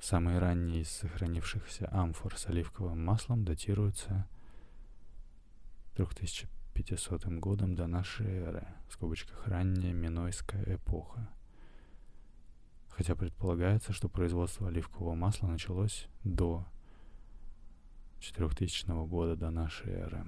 Самые 0.00 0.38
ранние 0.38 0.82
из 0.82 0.90
сохранившихся 0.90 1.88
амфор 1.90 2.36
с 2.36 2.46
оливковым 2.46 3.04
маслом 3.04 3.44
датируются 3.44 4.28
3500 5.96 7.24
годом 7.40 7.74
до 7.74 7.86
нашей 7.86 8.26
эры, 8.26 8.66
в 8.88 8.92
скобочках 8.92 9.46
ранняя 9.46 9.92
Минойская 9.92 10.76
эпоха. 10.76 11.28
Хотя 12.96 13.14
предполагается, 13.14 13.92
что 13.92 14.08
производство 14.08 14.68
оливкового 14.68 15.14
масла 15.14 15.48
началось 15.48 16.08
до 16.24 16.66
4000 18.20 19.06
года 19.06 19.36
до 19.36 19.50
нашей 19.50 19.92
эры. 19.92 20.24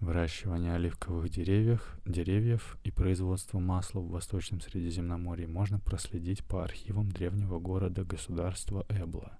Выращивание 0.00 0.74
оливковых 0.74 1.30
деревьев, 1.30 1.98
деревьев 2.04 2.76
и 2.84 2.90
производство 2.90 3.58
масла 3.58 4.00
в 4.00 4.10
Восточном 4.10 4.60
Средиземноморье 4.60 5.48
можно 5.48 5.78
проследить 5.78 6.44
по 6.44 6.62
архивам 6.62 7.10
древнего 7.10 7.58
города-государства 7.58 8.84
Эбла. 8.90 9.38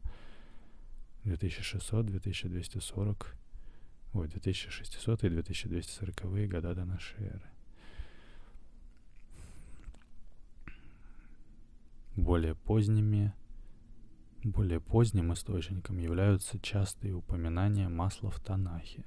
2600-2240, 1.25 3.27
ой, 4.14 4.29
2600 4.29 5.25
и 5.25 5.29
2240 5.29 6.49
года 6.49 6.75
до 6.75 6.87
нашей 6.87 7.27
эры. 7.27 7.60
Более 12.16 12.55
поздними 12.55 13.33
более 14.42 14.81
поздним 14.81 15.35
источником 15.35 15.99
являются 15.99 16.59
частые 16.59 17.14
упоминания 17.14 17.88
масла 17.88 18.31
в 18.31 18.40
Танахе. 18.40 19.05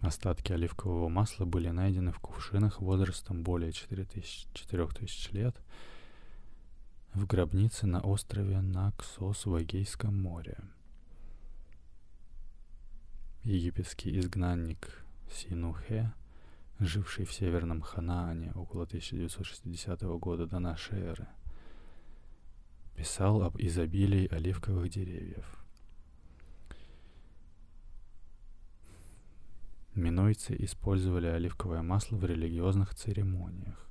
Остатки 0.00 0.52
оливкового 0.52 1.08
масла 1.08 1.44
были 1.44 1.68
найдены 1.68 2.12
в 2.12 2.18
кувшинах 2.18 2.80
возрастом 2.80 3.42
более 3.42 3.72
4000, 3.72 4.48
4000 4.52 5.32
лет 5.32 5.56
в 7.14 7.24
гробнице 7.26 7.86
на 7.86 8.00
острове 8.00 8.60
Наксос 8.60 9.46
в 9.46 9.62
Эгейском 9.62 10.20
море. 10.20 10.58
Египетский 13.44 14.18
изгнанник 14.18 15.04
Синухе– 15.30 16.12
живший 16.80 17.24
в 17.24 17.32
Северном 17.32 17.80
Ханаане 17.80 18.52
около 18.54 18.84
1960 18.84 20.02
года 20.02 20.46
до 20.46 20.58
нашей 20.58 20.98
эры, 21.00 21.28
писал 22.96 23.42
об 23.42 23.56
изобилии 23.58 24.28
оливковых 24.32 24.88
деревьев. 24.88 25.64
Минойцы 29.94 30.56
использовали 30.58 31.26
оливковое 31.26 31.82
масло 31.82 32.16
в 32.16 32.24
религиозных 32.24 32.94
церемониях. 32.94 33.88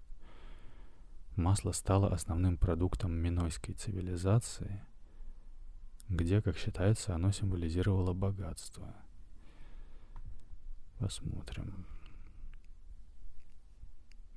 Масло 1.37 1.71
стало 1.71 2.13
основным 2.13 2.57
продуктом 2.57 3.13
минойской 3.13 3.73
цивилизации, 3.73 4.83
где, 6.09 6.41
как 6.41 6.57
считается, 6.57 7.15
оно 7.15 7.31
символизировало 7.31 8.13
богатство. 8.13 8.93
Посмотрим. 10.99 11.92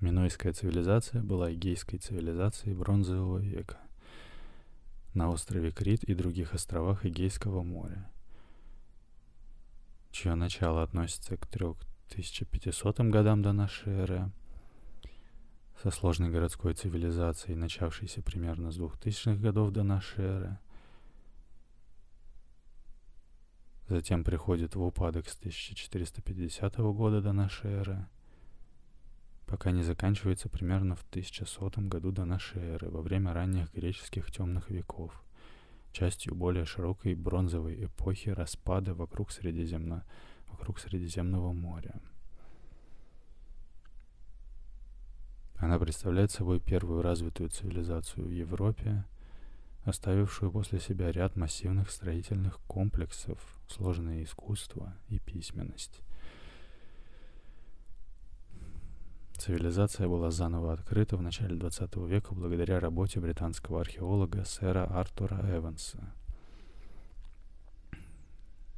Минойская 0.00 0.52
цивилизация 0.52 1.22
была 1.22 1.50
эгейской 1.54 1.98
цивилизацией 1.98 2.74
бронзового 2.74 3.38
века 3.38 3.78
на 5.14 5.30
острове 5.30 5.72
Крит 5.72 6.04
и 6.04 6.12
других 6.12 6.52
островах 6.52 7.06
Эгейского 7.06 7.62
моря, 7.62 8.11
чье 10.11 10.35
начало 10.35 10.82
относится 10.82 11.38
к 11.38 11.46
3500 11.46 13.00
годам 13.09 13.40
до 13.40 13.54
нашей 13.54 13.94
эры, 13.94 14.30
со 15.82 15.90
сложной 15.90 16.28
городской 16.28 16.74
цивилизацией, 16.74 17.56
начавшейся 17.56 18.20
примерно 18.20 18.70
с 18.70 18.78
2000-х 18.78 19.40
годов 19.40 19.70
до 19.70 19.82
нашей 19.82 20.24
эры. 20.24 20.59
Затем 23.88 24.24
приходит 24.24 24.74
в 24.74 24.82
упадок 24.82 25.26
с 25.26 25.37
1450 25.38 26.76
года 26.76 27.22
до 27.22 27.32
нашей 27.32 27.70
эры– 27.70 28.06
пока 29.46 29.70
не 29.70 29.82
заканчивается 29.82 30.48
примерно 30.48 30.96
в 30.96 31.04
1100 31.11 31.70
году 31.88 32.11
до 32.11 32.24
нашей 32.24 32.61
эры, 32.61 32.90
во 32.90 33.00
время 33.00 33.32
ранних 33.32 33.72
греческих 33.72 34.30
темных 34.30 34.70
веков, 34.70 35.22
частью 35.92 36.35
более 36.35 36.66
широкой 36.66 37.14
бронзовой 37.14 37.87
эпохи 37.87 38.30
распада 38.30 38.92
вокруг, 38.92 39.30
Средиземно, 39.30 40.04
вокруг 40.48 40.78
Средиземного 40.80 41.52
моря. 41.52 42.00
Она 45.59 45.78
представляет 45.78 46.30
собой 46.32 46.61
первую 46.61 47.00
развитую 47.00 47.48
цивилизацию 47.48 48.26
в 48.26 48.30
Европе, 48.30 49.04
оставившую 49.85 50.50
после 50.50 50.80
себя 50.80 51.11
ряд 51.12 51.37
массивных 51.37 51.90
строительных 51.90 52.59
комплексов, 52.66 53.38
сложное 53.68 54.22
искусство 54.22 54.94
и 55.09 55.18
письменность. 55.18 56.02
Цивилизация 59.38 60.09
была 60.09 60.31
заново 60.31 60.72
открыта 60.72 61.16
в 61.18 61.22
начале 61.22 61.57
20 61.57 61.94
века 62.09 62.35
благодаря 62.35 62.81
работе 62.81 63.20
британского 63.20 63.83
археолога 63.83 64.44
сэра 64.44 64.85
Артура 64.87 65.38
Эванса. 65.57 66.14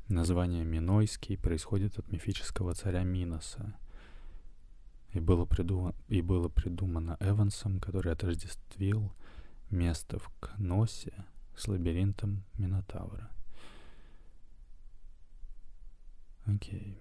Название 0.08 0.64
Минойский 0.64 1.38
происходит 1.38 1.98
от 1.98 2.10
мифического 2.10 2.74
царя 2.74 3.04
Миноса 3.04 3.76
и 5.12 5.20
было, 5.20 5.44
придумано, 5.44 5.94
и 6.08 6.20
было 6.22 6.48
придумано 6.48 7.16
Эвансом, 7.20 7.78
который 7.78 8.12
отождествил 8.12 9.12
место 9.70 10.18
в 10.18 10.28
Кносе 10.40 11.24
с 11.56 11.68
лабиринтом 11.68 12.42
Минотавра. 12.54 13.30
Окей. 16.46 16.98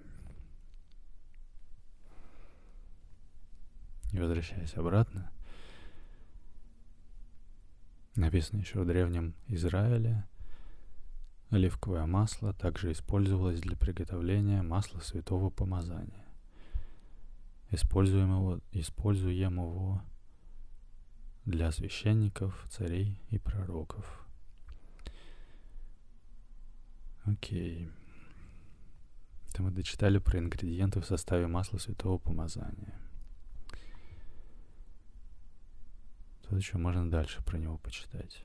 И 4.12 4.20
возвращаясь 4.20 4.76
обратно, 4.76 5.30
написано 8.15 8.60
еще 8.60 8.82
в 8.82 8.88
древнем 8.88 9.34
Израиле, 9.48 10.26
оливковое 11.50 12.06
масло 12.06 12.54
также 12.54 12.92
использовалось 12.92 13.62
для 13.62 13.75
приготовления 13.75 14.62
масла 14.62 15.00
святого 15.00 15.50
помазания, 15.50 16.25
используемого, 17.71 18.62
используемого 18.71 20.04
для 21.46 21.71
священников, 21.71 22.65
царей 22.69 23.21
и 23.29 23.38
пророков. 23.38 24.27
Окей. 27.25 27.90
Это 29.50 29.63
мы 29.63 29.71
дочитали 29.71 30.17
про 30.17 30.40
ингредиенты 30.40 31.02
в 31.02 31.06
составе 31.06 31.48
масла 31.48 31.77
святого 31.77 32.17
помазания. 32.17 32.94
Тут 36.50 36.60
еще 36.60 36.77
можно 36.77 37.10
дальше 37.10 37.43
про 37.43 37.58
него 37.58 37.77
почитать. 37.77 38.43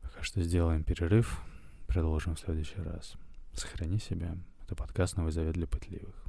Пока 0.00 0.22
что 0.22 0.42
сделаем 0.42 0.82
перерыв. 0.84 1.40
Продолжим 1.86 2.34
в 2.34 2.40
следующий 2.40 2.80
раз. 2.80 3.14
Сохрани 3.52 3.98
себя. 3.98 4.36
Это 4.62 4.74
подкаст 4.74 5.16
«Новый 5.16 5.32
завет 5.32 5.54
для 5.54 5.66
пытливых». 5.66 6.27